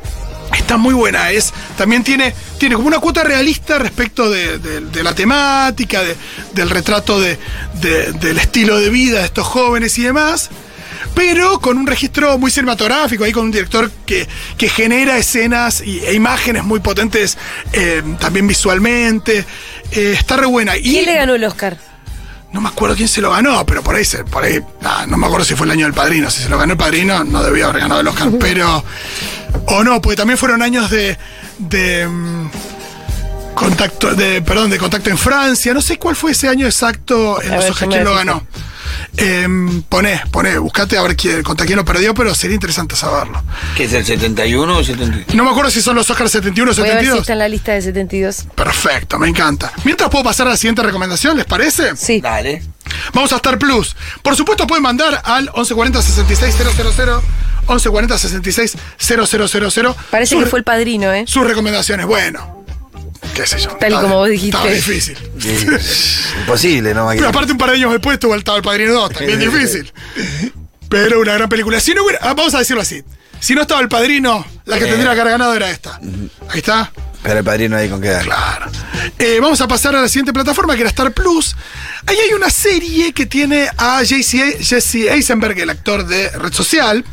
está 0.57 0.77
muy 0.77 0.93
buena. 0.93 1.31
Es, 1.31 1.53
también 1.77 2.05
tiene, 2.05 2.33
tiene 2.59 2.75
como 2.75 2.87
una 2.87 2.99
cuota 2.99 3.23
realista 3.23 3.79
respecto 3.79 4.29
de, 4.29 4.59
de- 4.59 4.81
de 4.81 5.03
la 5.03 5.15
temática, 5.15 6.03
de- 6.03 6.15
del 6.53 6.69
retrato 6.69 7.19
de- 7.19 7.37
de- 7.81 8.11
del 8.13 8.37
estilo 8.37 8.77
de 8.77 8.89
vida 8.89 9.19
de 9.19 9.25
estos 9.25 9.47
jóvenes 9.47 9.97
y 9.97 10.03
demás. 10.03 10.49
Pero 11.15 11.59
con 11.59 11.77
un 11.77 11.87
registro 11.87 12.37
muy 12.37 12.51
cinematográfico, 12.51 13.23
ahí 13.23 13.31
con 13.31 13.45
un 13.45 13.51
director 13.51 13.89
que, 14.05 14.27
que 14.57 14.69
genera 14.69 15.17
escenas 15.17 15.81
y- 15.81 15.99
e 15.99 16.13
imágenes 16.13 16.63
muy 16.63 16.79
potentes 16.81 17.37
eh, 17.73 18.03
también 18.19 18.45
visualmente. 18.47 19.45
Eh, 19.91 20.15
está 20.17 20.37
re 20.37 20.45
buena. 20.45 20.77
Y 20.77 20.83
¿Quién 20.83 21.05
le 21.05 21.15
ganó 21.15 21.35
el 21.35 21.43
Oscar? 21.43 21.77
no 22.51 22.61
me 22.61 22.69
acuerdo 22.69 22.95
quién 22.95 23.07
se 23.07 23.21
lo 23.21 23.29
ganó, 23.29 23.63
pero 23.63 23.83
por 23.83 23.93
ahí, 23.95 24.03
se- 24.03 24.23
por 24.23 24.43
ahí 24.43 24.59
ah, 24.83 25.05
no 25.07 25.17
me 25.17 25.27
acuerdo 25.27 25.45
si 25.45 25.53
fue 25.53 25.65
el 25.67 25.71
año 25.71 25.85
del 25.85 25.93
padrino. 25.93 26.31
Si 26.31 26.41
se 26.41 26.49
lo 26.49 26.57
ganó 26.57 26.73
el 26.73 26.79
padrino, 26.79 27.23
no 27.23 27.43
debía 27.43 27.65
haber 27.65 27.81
ganado 27.81 28.01
el 28.01 28.07
Oscar. 28.07 28.29
Pero. 28.39 28.83
O 29.67 29.83
no, 29.83 30.01
porque 30.01 30.15
también 30.15 30.37
fueron 30.37 30.61
años 30.61 30.89
de. 30.89 31.17
De 31.59 32.07
mm, 32.07 32.49
contacto. 33.53 34.15
de 34.15 34.41
Perdón, 34.41 34.69
de 34.69 34.77
contacto 34.77 35.09
en 35.09 35.17
Francia. 35.17 35.73
No 35.73 35.81
sé 35.81 35.97
cuál 35.97 36.15
fue 36.15 36.31
ese 36.31 36.47
año 36.47 36.65
exacto 36.65 37.41
en 37.41 37.51
yo 37.51 37.73
me 37.81 37.87
quién 37.87 38.03
lo 38.03 38.15
ganó. 38.15 38.43
Em, 39.17 39.81
poné, 39.83 40.21
poné, 40.31 40.57
buscate 40.57 40.97
a 40.97 41.01
ver 41.01 41.15
quién, 41.15 41.43
contra 41.43 41.65
quién 41.65 41.77
lo 41.77 41.85
perdió, 41.85 42.13
pero 42.13 42.33
sería 42.33 42.55
interesante 42.55 42.95
saberlo. 42.95 43.43
¿Qué 43.75 43.83
es 43.83 43.93
el 43.93 44.05
71 44.05 44.77
o 44.77 44.83
72? 44.83 45.35
No 45.35 45.43
me 45.43 45.49
acuerdo 45.51 45.69
si 45.69 45.81
son 45.81 45.95
los 45.95 46.09
Oscars 46.09 46.31
71 46.31 46.71
o 46.71 46.75
Voy 46.75 46.83
a 46.89 46.93
ver 46.95 46.99
si 46.99 47.05
72. 47.05 47.21
está 47.21 47.33
en 47.33 47.39
la 47.39 47.49
lista 47.49 47.73
de 47.73 47.81
72. 47.81 48.45
Perfecto, 48.55 49.19
me 49.19 49.27
encanta. 49.27 49.71
Mientras 49.83 50.09
puedo 50.09 50.23
pasar 50.23 50.47
a 50.47 50.51
la 50.51 50.57
siguiente 50.57 50.81
recomendación, 50.83 51.37
¿les 51.37 51.45
parece? 51.45 51.95
Sí. 51.95 52.21
Dale. 52.21 52.63
Vamos 53.13 53.31
a 53.33 53.37
Star 53.37 53.57
Plus. 53.59 53.95
Por 54.21 54.35
supuesto, 54.35 54.65
pueden 54.65 54.83
mandar 54.83 55.21
al 55.23 55.43
1140 55.45 56.01
66 56.01 56.55
1140 57.69 58.17
66 58.17 58.77
Parece 60.11 60.37
que 60.37 60.45
fue 60.45 60.59
el 60.59 60.65
padrino, 60.65 61.13
¿eh? 61.13 61.25
Sus 61.27 61.45
recomendaciones. 61.45 62.05
Bueno, 62.05 62.65
qué 63.35 63.45
sé 63.45 63.59
yo. 63.59 63.69
Tal 63.79 63.93
y 63.93 63.95
como 63.95 64.15
vos 64.15 64.29
dijiste. 64.29 64.57
Estaba 64.57 64.71
difícil. 64.73 65.17
Sí. 65.39 65.67
Imposible, 66.41 66.93
¿no? 66.93 67.09
Pero 67.09 67.29
aparte, 67.29 67.51
un 67.51 67.57
par 67.57 67.69
de 67.69 67.75
años 67.77 67.91
después 67.91 68.15
estuvo 68.15 68.35
estaba 68.35 68.57
el 68.57 68.63
Padrino 68.63 68.93
2, 68.93 69.09
también 69.11 69.39
difícil. 69.51 69.91
Pero 70.89 71.19
una 71.19 71.33
gran 71.35 71.49
película. 71.49 71.79
Si 71.79 71.93
no 71.93 72.03
hubiera, 72.03 72.19
ah, 72.23 72.33
vamos 72.33 72.53
a 72.55 72.59
decirlo 72.59 72.81
así. 72.81 73.03
Si 73.39 73.53
no 73.53 73.61
estaba 73.61 73.79
el 73.81 73.87
Padrino, 73.89 74.45
la 74.65 74.77
que 74.79 74.85
Eh. 74.85 74.87
tendría 74.87 75.13
que 75.13 75.21
haber 75.21 75.33
ganado 75.33 75.53
era 75.53 75.69
esta. 75.69 75.99
Ahí 76.49 76.59
está. 76.59 76.91
Pero 77.21 77.39
el 77.39 77.43
padrino 77.43 77.75
ahí 77.75 77.89
con 77.89 77.99
qué 78.01 78.07
dar. 78.11 78.23
Claro. 78.23 78.71
Eh, 79.19 79.39
vamos 79.41 79.59
a 79.59 79.67
pasar 79.67 79.93
a 79.93 80.01
la 80.01 80.07
siguiente 80.07 80.31
plataforma, 80.31 80.75
que 80.75 80.81
era 80.81 80.89
Star 80.89 81.11
Plus. 81.11 81.53
Ahí 82.05 82.15
hay 82.17 82.31
una 82.33 82.49
serie 82.49 83.11
que 83.11 83.25
tiene 83.25 83.67
a 83.77 84.01
Jesse 84.05 84.95
Eisenberg, 85.09 85.59
el 85.59 85.69
actor 85.69 86.07
de 86.07 86.29
Red 86.29 86.53
Social. 86.53 87.03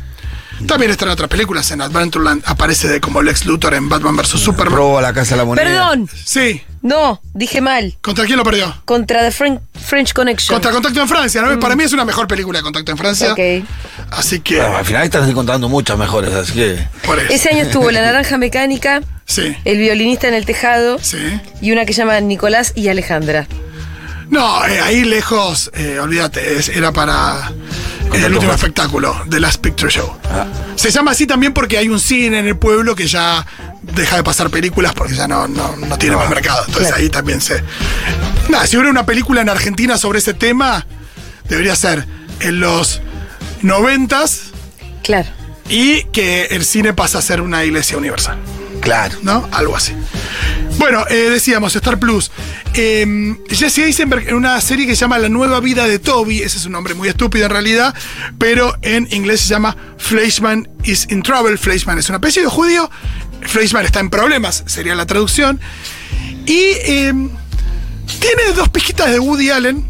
También 0.65 0.91
está 0.91 1.05
en 1.05 1.11
otras 1.11 1.29
películas. 1.29 1.69
En 1.71 1.81
Adventureland 1.81 2.41
aparece 2.45 2.87
de 2.87 2.99
como 2.99 3.21
Lex 3.21 3.45
Luthor 3.45 3.73
en 3.75 3.89
Batman 3.89 4.15
vs. 4.15 4.29
Superman. 4.39 4.75
Robo 4.77 4.97
a 4.97 5.01
la 5.01 5.13
casa 5.13 5.35
de 5.35 5.37
la 5.41 5.45
moneda. 5.45 5.65
Perdón. 5.65 6.09
Sí. 6.25 6.61
No, 6.81 7.21
dije 7.33 7.59
mal. 7.61 7.97
¿Contra 8.01 8.25
quién 8.25 8.37
lo 8.37 8.43
perdió? 8.43 8.73
Contra 8.85 9.21
The 9.21 9.31
Fren- 9.31 9.59
French 9.85 10.13
Connection. 10.13 10.55
Contra 10.55 10.71
Contacto 10.71 11.01
en 11.01 11.07
Francia. 11.07 11.41
¿no? 11.41 11.59
Para 11.59 11.75
mí 11.75 11.83
es 11.83 11.93
una 11.93 12.05
mejor 12.05 12.27
película 12.27 12.59
de 12.59 12.63
Contacto 12.63 12.91
en 12.91 12.97
Francia. 12.97 13.33
Ok. 13.33 13.39
Así 14.11 14.39
que. 14.39 14.57
Bueno, 14.57 14.77
al 14.77 14.85
final 14.85 15.03
estás 15.03 15.27
encontrando 15.29 15.67
muchas 15.69 15.97
mejores, 15.97 16.33
así 16.33 16.53
que. 16.53 16.87
Por 17.05 17.19
eso. 17.19 17.31
Ese 17.33 17.49
año 17.49 17.63
estuvo 17.63 17.91
La 17.91 18.01
Naranja 18.01 18.37
Mecánica, 18.37 19.01
Sí. 19.25 19.55
El 19.65 19.77
Violinista 19.79 20.27
en 20.29 20.33
el 20.33 20.45
Tejado 20.45 20.97
Sí. 21.01 21.17
y 21.61 21.71
una 21.71 21.85
que 21.85 21.93
se 21.93 21.99
llama 22.01 22.19
Nicolás 22.21 22.71
y 22.75 22.87
Alejandra. 22.87 23.47
No, 24.29 24.65
eh, 24.65 24.79
ahí 24.81 25.03
lejos, 25.03 25.71
eh, 25.73 25.99
olvídate, 25.99 26.57
es- 26.57 26.69
era 26.69 26.91
para 26.91 27.51
eh, 28.13 28.25
el 28.25 28.33
último 28.33 28.53
espectáculo 28.53 29.15
de 29.25 29.39
Last 29.39 29.61
Picture 29.61 29.91
Show. 29.91 30.11
Se 30.75 30.91
llama 30.91 31.11
así 31.11 31.25
también 31.27 31.53
porque 31.53 31.77
hay 31.77 31.89
un 31.89 31.99
cine 31.99 32.39
en 32.39 32.47
el 32.47 32.57
pueblo 32.57 32.95
que 32.95 33.07
ya 33.07 33.45
deja 33.81 34.17
de 34.17 34.23
pasar 34.23 34.49
películas 34.49 34.93
porque 34.93 35.15
ya 35.15 35.27
no, 35.27 35.47
no, 35.47 35.75
no 35.75 35.97
tiene 35.97 36.15
más 36.15 36.29
mercado. 36.29 36.63
Entonces 36.67 36.93
ahí 36.93 37.09
también 37.09 37.41
se. 37.41 37.63
Nada, 38.49 38.65
si 38.67 38.75
hubiera 38.77 38.91
una 38.91 39.05
película 39.05 39.41
en 39.41 39.49
Argentina 39.49 39.97
sobre 39.97 40.19
ese 40.19 40.33
tema, 40.33 40.85
debería 41.49 41.75
ser 41.75 42.05
en 42.39 42.59
los 42.59 43.01
noventas 43.61 44.51
Claro. 45.03 45.27
y 45.69 46.03
que 46.05 46.45
el 46.51 46.65
cine 46.65 46.93
pasa 46.93 47.19
a 47.19 47.21
ser 47.21 47.41
una 47.41 47.63
iglesia 47.63 47.97
universal. 47.97 48.37
Claro. 48.81 49.17
¿no? 49.21 49.47
Algo 49.51 49.75
así. 49.75 49.93
Bueno, 50.77 51.05
eh, 51.09 51.29
decíamos, 51.31 51.75
Star 51.75 51.97
Plus. 51.97 52.31
Eh, 52.75 53.35
Jesse 53.49 53.79
Eisenberg 53.79 54.27
en 54.29 54.35
una 54.35 54.61
serie 54.61 54.85
que 54.85 54.95
se 54.95 55.01
llama 55.01 55.17
La 55.17 55.27
nueva 55.27 55.59
vida 55.59 55.87
de 55.87 55.97
Toby. 55.97 56.43
Ese 56.43 56.57
es 56.57 56.65
un 56.65 56.73
nombre 56.73 56.93
muy 56.93 57.07
estúpido 57.07 57.45
en 57.45 57.51
realidad, 57.51 57.95
pero 58.37 58.75
en 58.83 59.07
inglés 59.11 59.41
se 59.41 59.47
llama 59.47 59.75
Fleischman 59.97 60.69
is 60.83 61.07
in 61.09 61.23
trouble. 61.23 61.57
Fleischman 61.57 61.97
es 61.97 62.09
un 62.09 62.15
apellido 62.15 62.49
judío. 62.51 62.89
Fleischman 63.41 63.85
está 63.85 63.99
en 63.99 64.11
problemas, 64.11 64.63
sería 64.67 64.93
la 64.93 65.07
traducción. 65.07 65.59
Y 66.45 66.53
eh, 66.55 67.13
tiene 68.19 68.43
dos 68.55 68.69
pizquitas 68.69 69.09
de 69.11 69.19
Woody 69.19 69.49
Allen. 69.49 69.83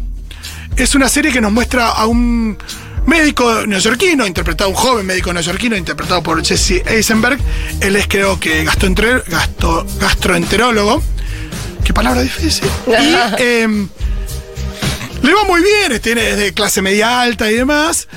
Es 0.76 0.94
una 0.94 1.08
serie 1.08 1.32
que 1.32 1.40
nos 1.40 1.52
muestra 1.52 1.88
a 1.88 2.06
un 2.06 2.56
médico 3.06 3.66
neoyorquino, 3.66 4.26
interpretado, 4.26 4.70
un 4.70 4.76
joven 4.76 5.06
médico 5.06 5.32
neoyorquino, 5.32 5.76
interpretado 5.76 6.22
por 6.22 6.44
Jesse 6.44 6.82
Eisenberg. 6.86 7.38
Él 7.80 7.96
es, 7.96 8.06
creo 8.06 8.38
que, 8.38 8.64
gastroentere- 8.66 9.24
gasto- 9.26 9.86
gastroenterólogo. 10.00 11.02
Qué 11.84 11.92
palabra 11.94 12.22
difícil. 12.22 12.68
Y 12.86 13.42
em, 13.42 13.88
le 15.22 15.34
va 15.34 15.44
muy 15.44 15.62
bien, 15.62 16.00
tiene 16.00 16.30
es 16.30 16.36
de 16.36 16.52
clase 16.54 16.82
media 16.82 17.20
alta 17.20 17.50
y 17.50 17.54
demás. 17.54 18.08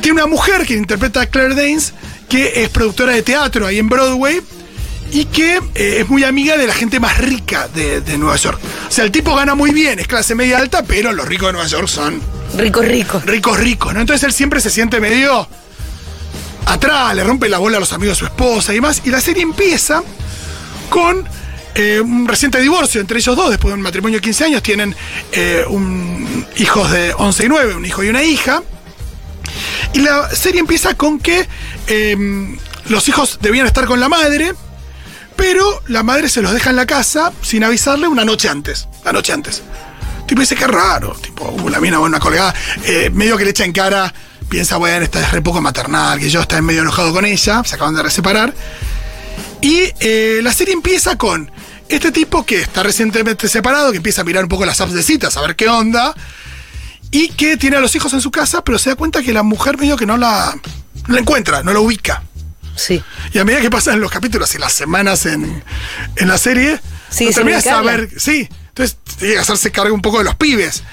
Tiene 0.00 0.22
una 0.22 0.26
mujer 0.26 0.64
que 0.66 0.74
interpreta 0.74 1.20
a 1.22 1.26
Claire 1.26 1.54
Danes, 1.54 1.92
que 2.28 2.62
es 2.62 2.68
productora 2.70 3.12
de 3.12 3.22
teatro 3.22 3.66
ahí 3.66 3.78
en 3.78 3.88
Broadway 3.88 4.40
y 5.10 5.24
que 5.26 5.56
eh, 5.74 5.98
es 6.00 6.08
muy 6.08 6.22
amiga 6.24 6.56
de 6.56 6.66
la 6.66 6.74
gente 6.74 7.00
más 7.00 7.18
rica 7.18 7.68
de, 7.68 8.00
de 8.00 8.18
Nueva 8.18 8.36
York. 8.36 8.58
O 8.88 8.90
sea, 8.90 9.04
el 9.04 9.10
tipo 9.10 9.34
gana 9.34 9.54
muy 9.54 9.70
bien, 9.72 9.98
es 9.98 10.06
clase 10.06 10.34
media 10.34 10.58
alta, 10.58 10.82
pero 10.84 11.12
los 11.12 11.26
ricos 11.26 11.48
de 11.48 11.52
Nueva 11.54 11.68
York 11.68 11.88
son 11.88 12.20
Rico, 12.56 12.82
rico. 12.82 13.22
ricos, 13.24 13.58
ricos, 13.58 13.94
¿no? 13.94 14.00
Entonces 14.00 14.24
él 14.24 14.32
siempre 14.32 14.60
se 14.60 14.70
siente 14.70 15.00
medio 15.00 15.46
atrás, 16.66 17.14
le 17.14 17.24
rompe 17.24 17.48
la 17.48 17.58
bola 17.58 17.76
a 17.76 17.80
los 17.80 17.92
amigos 17.92 18.16
de 18.16 18.20
su 18.20 18.24
esposa 18.26 18.72
y 18.72 18.76
demás. 18.76 19.02
Y 19.04 19.10
la 19.10 19.20
serie 19.20 19.42
empieza 19.42 20.02
con 20.90 21.26
eh, 21.74 22.00
un 22.00 22.26
reciente 22.26 22.60
divorcio 22.60 23.00
entre 23.00 23.18
ellos 23.18 23.36
dos, 23.36 23.50
después 23.50 23.72
de 23.72 23.76
un 23.76 23.82
matrimonio 23.82 24.18
de 24.18 24.22
15 24.22 24.44
años, 24.44 24.62
tienen 24.62 24.94
eh, 25.32 25.64
un, 25.68 26.46
hijos 26.56 26.90
de 26.90 27.12
11 27.16 27.44
y 27.44 27.48
9, 27.48 27.74
un 27.76 27.86
hijo 27.86 28.02
y 28.02 28.08
una 28.08 28.22
hija. 28.22 28.62
Y 29.92 30.00
la 30.00 30.30
serie 30.34 30.60
empieza 30.60 30.94
con 30.94 31.18
que 31.18 31.46
eh, 31.86 32.56
los 32.88 33.08
hijos 33.08 33.38
debían 33.40 33.66
estar 33.66 33.86
con 33.86 34.00
la 34.00 34.08
madre, 34.08 34.54
pero 35.36 35.82
la 35.86 36.02
madre 36.02 36.28
se 36.28 36.42
los 36.42 36.52
deja 36.52 36.70
en 36.70 36.76
la 36.76 36.86
casa 36.86 37.32
sin 37.42 37.62
avisarle 37.64 38.08
una 38.08 38.24
noche 38.24 38.48
antes. 38.48 38.88
La 39.04 39.12
noche 39.12 39.32
antes. 39.32 39.62
Tipo, 40.28 40.40
dice 40.42 40.54
que 40.54 40.66
raro. 40.66 41.14
Tipo, 41.20 41.48
uh, 41.48 41.68
la 41.68 41.80
mina, 41.80 41.98
bueno, 41.98 42.16
una 42.16 42.20
colgada. 42.20 42.54
eh, 42.84 43.10
medio 43.12 43.36
que 43.36 43.44
le 43.44 43.50
echa 43.50 43.64
en 43.64 43.72
cara 43.72 44.14
piensa, 44.48 44.76
bueno, 44.76 45.04
esta 45.04 45.20
es 45.20 45.30
re 45.32 45.42
poco 45.42 45.60
maternal, 45.60 46.18
que 46.18 46.30
yo 46.30 46.40
está 46.40 46.60
medio 46.62 46.82
enojado 46.82 47.12
con 47.12 47.24
ella, 47.24 47.62
se 47.64 47.74
acaban 47.74 47.94
de 47.94 48.10
separar. 48.10 48.54
Y 49.60 49.90
eh, 50.00 50.40
la 50.42 50.52
serie 50.52 50.72
empieza 50.74 51.16
con 51.16 51.50
este 51.88 52.12
tipo 52.12 52.44
que 52.46 52.60
está 52.62 52.82
recientemente 52.82 53.48
separado, 53.48 53.90
que 53.90 53.96
empieza 53.98 54.22
a 54.22 54.24
mirar 54.24 54.44
un 54.44 54.48
poco 54.48 54.64
las 54.64 54.80
apps 54.80 54.92
de 54.92 55.02
citas, 55.02 55.36
a 55.36 55.40
ver 55.42 55.56
qué 55.56 55.68
onda, 55.68 56.14
y 57.10 57.28
que 57.30 57.56
tiene 57.56 57.76
a 57.76 57.80
los 57.80 57.94
hijos 57.94 58.12
en 58.12 58.20
su 58.20 58.30
casa, 58.30 58.62
pero 58.62 58.78
se 58.78 58.90
da 58.90 58.96
cuenta 58.96 59.22
que 59.22 59.32
la 59.32 59.42
mujer 59.42 59.78
medio 59.78 59.96
que 59.96 60.06
no 60.06 60.16
la, 60.16 60.54
no 61.06 61.14
la 61.14 61.20
encuentra, 61.20 61.62
no 61.62 61.72
la 61.72 61.80
ubica. 61.80 62.22
Sí. 62.76 63.02
Y 63.32 63.38
a 63.38 63.44
medida 63.44 63.60
que 63.60 63.70
pasan 63.70 64.00
los 64.00 64.10
capítulos 64.10 64.54
y 64.54 64.58
las 64.58 64.72
semanas 64.72 65.26
en, 65.26 65.64
en 66.16 66.28
la 66.28 66.38
serie, 66.38 66.80
Sí, 67.10 67.26
no 67.26 67.32
terminas 67.32 67.66
a 67.66 67.70
saber. 67.70 68.08
Sí, 68.18 68.48
entonces 68.78 68.96
tiene 69.18 69.34
que 69.34 69.40
hacerse 69.40 69.72
cargo 69.72 69.92
un 69.92 70.00
poco 70.00 70.18
de 70.18 70.24
los 70.24 70.36
pibes. 70.36 70.84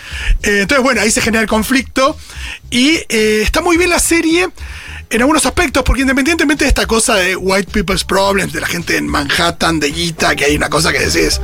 Eh, 0.41 0.61
entonces, 0.61 0.83
bueno, 0.83 1.01
ahí 1.01 1.11
se 1.11 1.21
genera 1.21 1.43
el 1.43 1.47
conflicto. 1.47 2.17
Y 2.71 2.95
eh, 3.09 3.41
está 3.43 3.61
muy 3.61 3.77
bien 3.77 3.91
la 3.91 3.99
serie 3.99 4.49
en 5.11 5.21
algunos 5.21 5.45
aspectos, 5.45 5.83
porque 5.83 6.01
independientemente 6.01 6.65
de 6.65 6.69
esta 6.69 6.87
cosa 6.87 7.15
de 7.15 7.35
white 7.35 7.71
people's 7.71 8.03
problems, 8.03 8.53
de 8.53 8.61
la 8.61 8.67
gente 8.67 8.97
en 8.97 9.07
Manhattan, 9.07 9.79
de 9.79 9.91
guita, 9.91 10.35
que 10.35 10.45
hay 10.45 10.55
una 10.55 10.69
cosa 10.69 10.91
que 10.91 10.99
decís, 10.99 11.39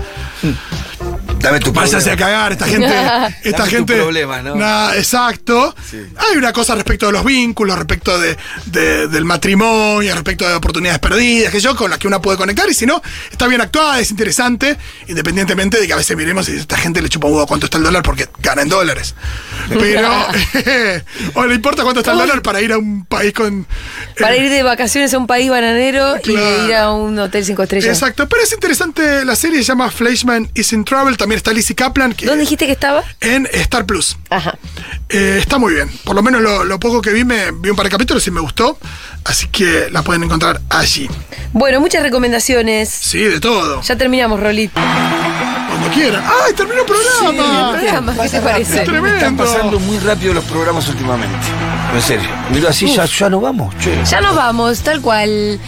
Dame 1.42 1.60
tu 1.60 1.72
váyase 1.72 2.12
a 2.12 2.18
cagar, 2.18 2.52
esta 2.54 2.66
gente. 2.68 2.88
esta 3.44 3.58
Dame 3.60 3.70
tu 3.70 3.76
gente. 3.78 3.96
problema, 3.96 4.42
¿no? 4.42 4.56
Nada, 4.56 4.96
exacto. 4.98 5.76
Sí. 5.90 5.98
Hay 6.18 6.38
una 6.38 6.54
cosa 6.54 6.76
respecto 6.76 7.08
de 7.08 7.12
los 7.14 7.24
vínculos, 7.26 7.78
respecto 7.78 8.18
de, 8.20 8.38
de- 8.66 9.08
del 9.08 9.26
matrimonio, 9.26 10.14
respecto 10.14 10.48
de 10.48 10.54
oportunidades 10.56 11.00
perdidas, 11.00 11.52
que 11.52 11.60
yo, 11.60 11.76
con 11.76 11.90
las 11.90 12.00
que 12.00 12.08
una 12.08 12.22
puede 12.22 12.38
conectar, 12.38 12.70
y 12.70 12.74
si 12.74 12.86
no, 12.86 13.02
está 13.32 13.48
bien 13.48 13.62
actuada, 13.62 14.00
es 14.00 14.12
interesante, 14.12 14.78
independientemente 15.08 15.80
de 15.80 15.88
que 15.88 15.94
a 15.94 15.98
veces 15.98 16.16
miremos 16.18 16.48
y 16.50 16.58
esta 16.58 16.78
gente 16.78 17.02
le 17.02 17.10
chupa 17.10 17.28
un 17.28 17.34
huevo 17.34 17.48
cuánto 17.48 17.66
está 17.66 17.78
el 17.78 17.84
dólar 17.84 18.04
porque 18.04 18.28
gana 18.40 18.62
en 18.62 18.70
dólares. 18.70 19.16
Pero, 19.70 20.10
o 21.36 21.46
le 21.46 21.56
importa 21.56 21.84
cuánto 21.84 22.00
está 22.02 22.12
el 22.14 22.18
dólar 22.20 22.42
para 22.42 22.62
ir 22.62 22.72
a 22.74 22.78
un 22.78 23.06
país 23.06 23.34
con. 23.34 23.66
Para 24.20 24.36
eh, 24.36 24.44
ir 24.46 24.50
de 24.50 24.64
vacaciones 24.64 25.14
a 25.14 25.18
un 25.18 25.28
país 25.28 25.50
bananero 25.50 26.16
Claro. 26.24 26.64
y 26.64 26.66
ir 26.70 26.76
a 26.76 26.92
un 26.92 27.18
hotel 27.20 27.46
cinco 27.46 27.64
estrellas. 27.64 27.98
Exacto, 27.98 28.28
pero 28.28 28.44
es 28.44 28.52
interesante 28.52 29.24
la 29.26 29.36
serie, 29.36 29.60
se 29.60 29.66
llama 29.66 29.90
Fleischman 29.92 30.50
is 30.56 30.74
in 30.74 30.84
Trouble, 30.84 31.16
también 31.16 31.31
está 31.38 31.52
Lizzie 31.54 31.76
Kaplan, 31.76 32.14
que 32.14 32.26
¿Dónde 32.26 32.42
dijiste 32.42 32.66
que 32.66 32.72
estaba? 32.74 33.04
en 33.22 33.48
Star 33.54 33.86
Plus. 33.86 34.18
Ajá. 34.30 34.58
Eh, 35.10 35.38
está 35.40 35.58
muy 35.58 35.74
bien. 35.74 35.90
Por 36.04 36.16
lo 36.16 36.22
menos 36.24 36.42
lo, 36.42 36.64
lo 36.64 36.80
poco 36.80 37.02
que 37.02 37.12
vi, 37.12 37.24
me 37.26 37.52
vi 37.52 37.70
un 37.70 37.76
par 37.76 37.86
de 37.86 37.90
capítulos 37.92 38.26
y 38.28 38.32
me 38.32 38.42
gustó. 38.42 38.78
Así 39.24 39.48
que 39.48 39.88
la 39.92 40.02
pueden 40.04 40.24
encontrar 40.24 40.62
allí. 40.70 41.10
Bueno, 41.54 41.80
muchas 41.80 42.02
recomendaciones. 42.02 42.90
Sí, 42.90 43.20
de 43.24 43.40
todo. 43.40 43.82
Ya 43.82 43.96
terminamos, 43.98 44.40
Rolit. 44.40 44.72
Cuando 44.74 45.90
quieran. 45.94 46.24
¡Ay, 46.26 46.54
terminó 46.54 46.82
el 46.82 46.86
programa! 46.86 47.72
Programa, 47.72 48.24
¿Qué 48.24 48.30
te 48.30 48.42
parece? 48.42 48.80
Tremendo. 48.82 49.16
Están 49.18 49.38
pasando 49.38 49.80
muy 49.80 50.00
rápido 50.00 50.34
los 50.34 50.44
programas 50.46 50.88
últimamente. 50.90 51.36
En 51.94 52.02
serio. 52.02 52.30
Mira, 52.52 52.70
así 52.70 52.94
ya, 52.94 53.06
ya 53.06 53.30
no 53.30 53.42
vamos. 53.42 53.74
Che. 53.80 54.04
Ya 54.06 54.22
nos 54.22 54.36
vamos, 54.36 54.80
tal 54.80 55.02
cual. 55.02 55.60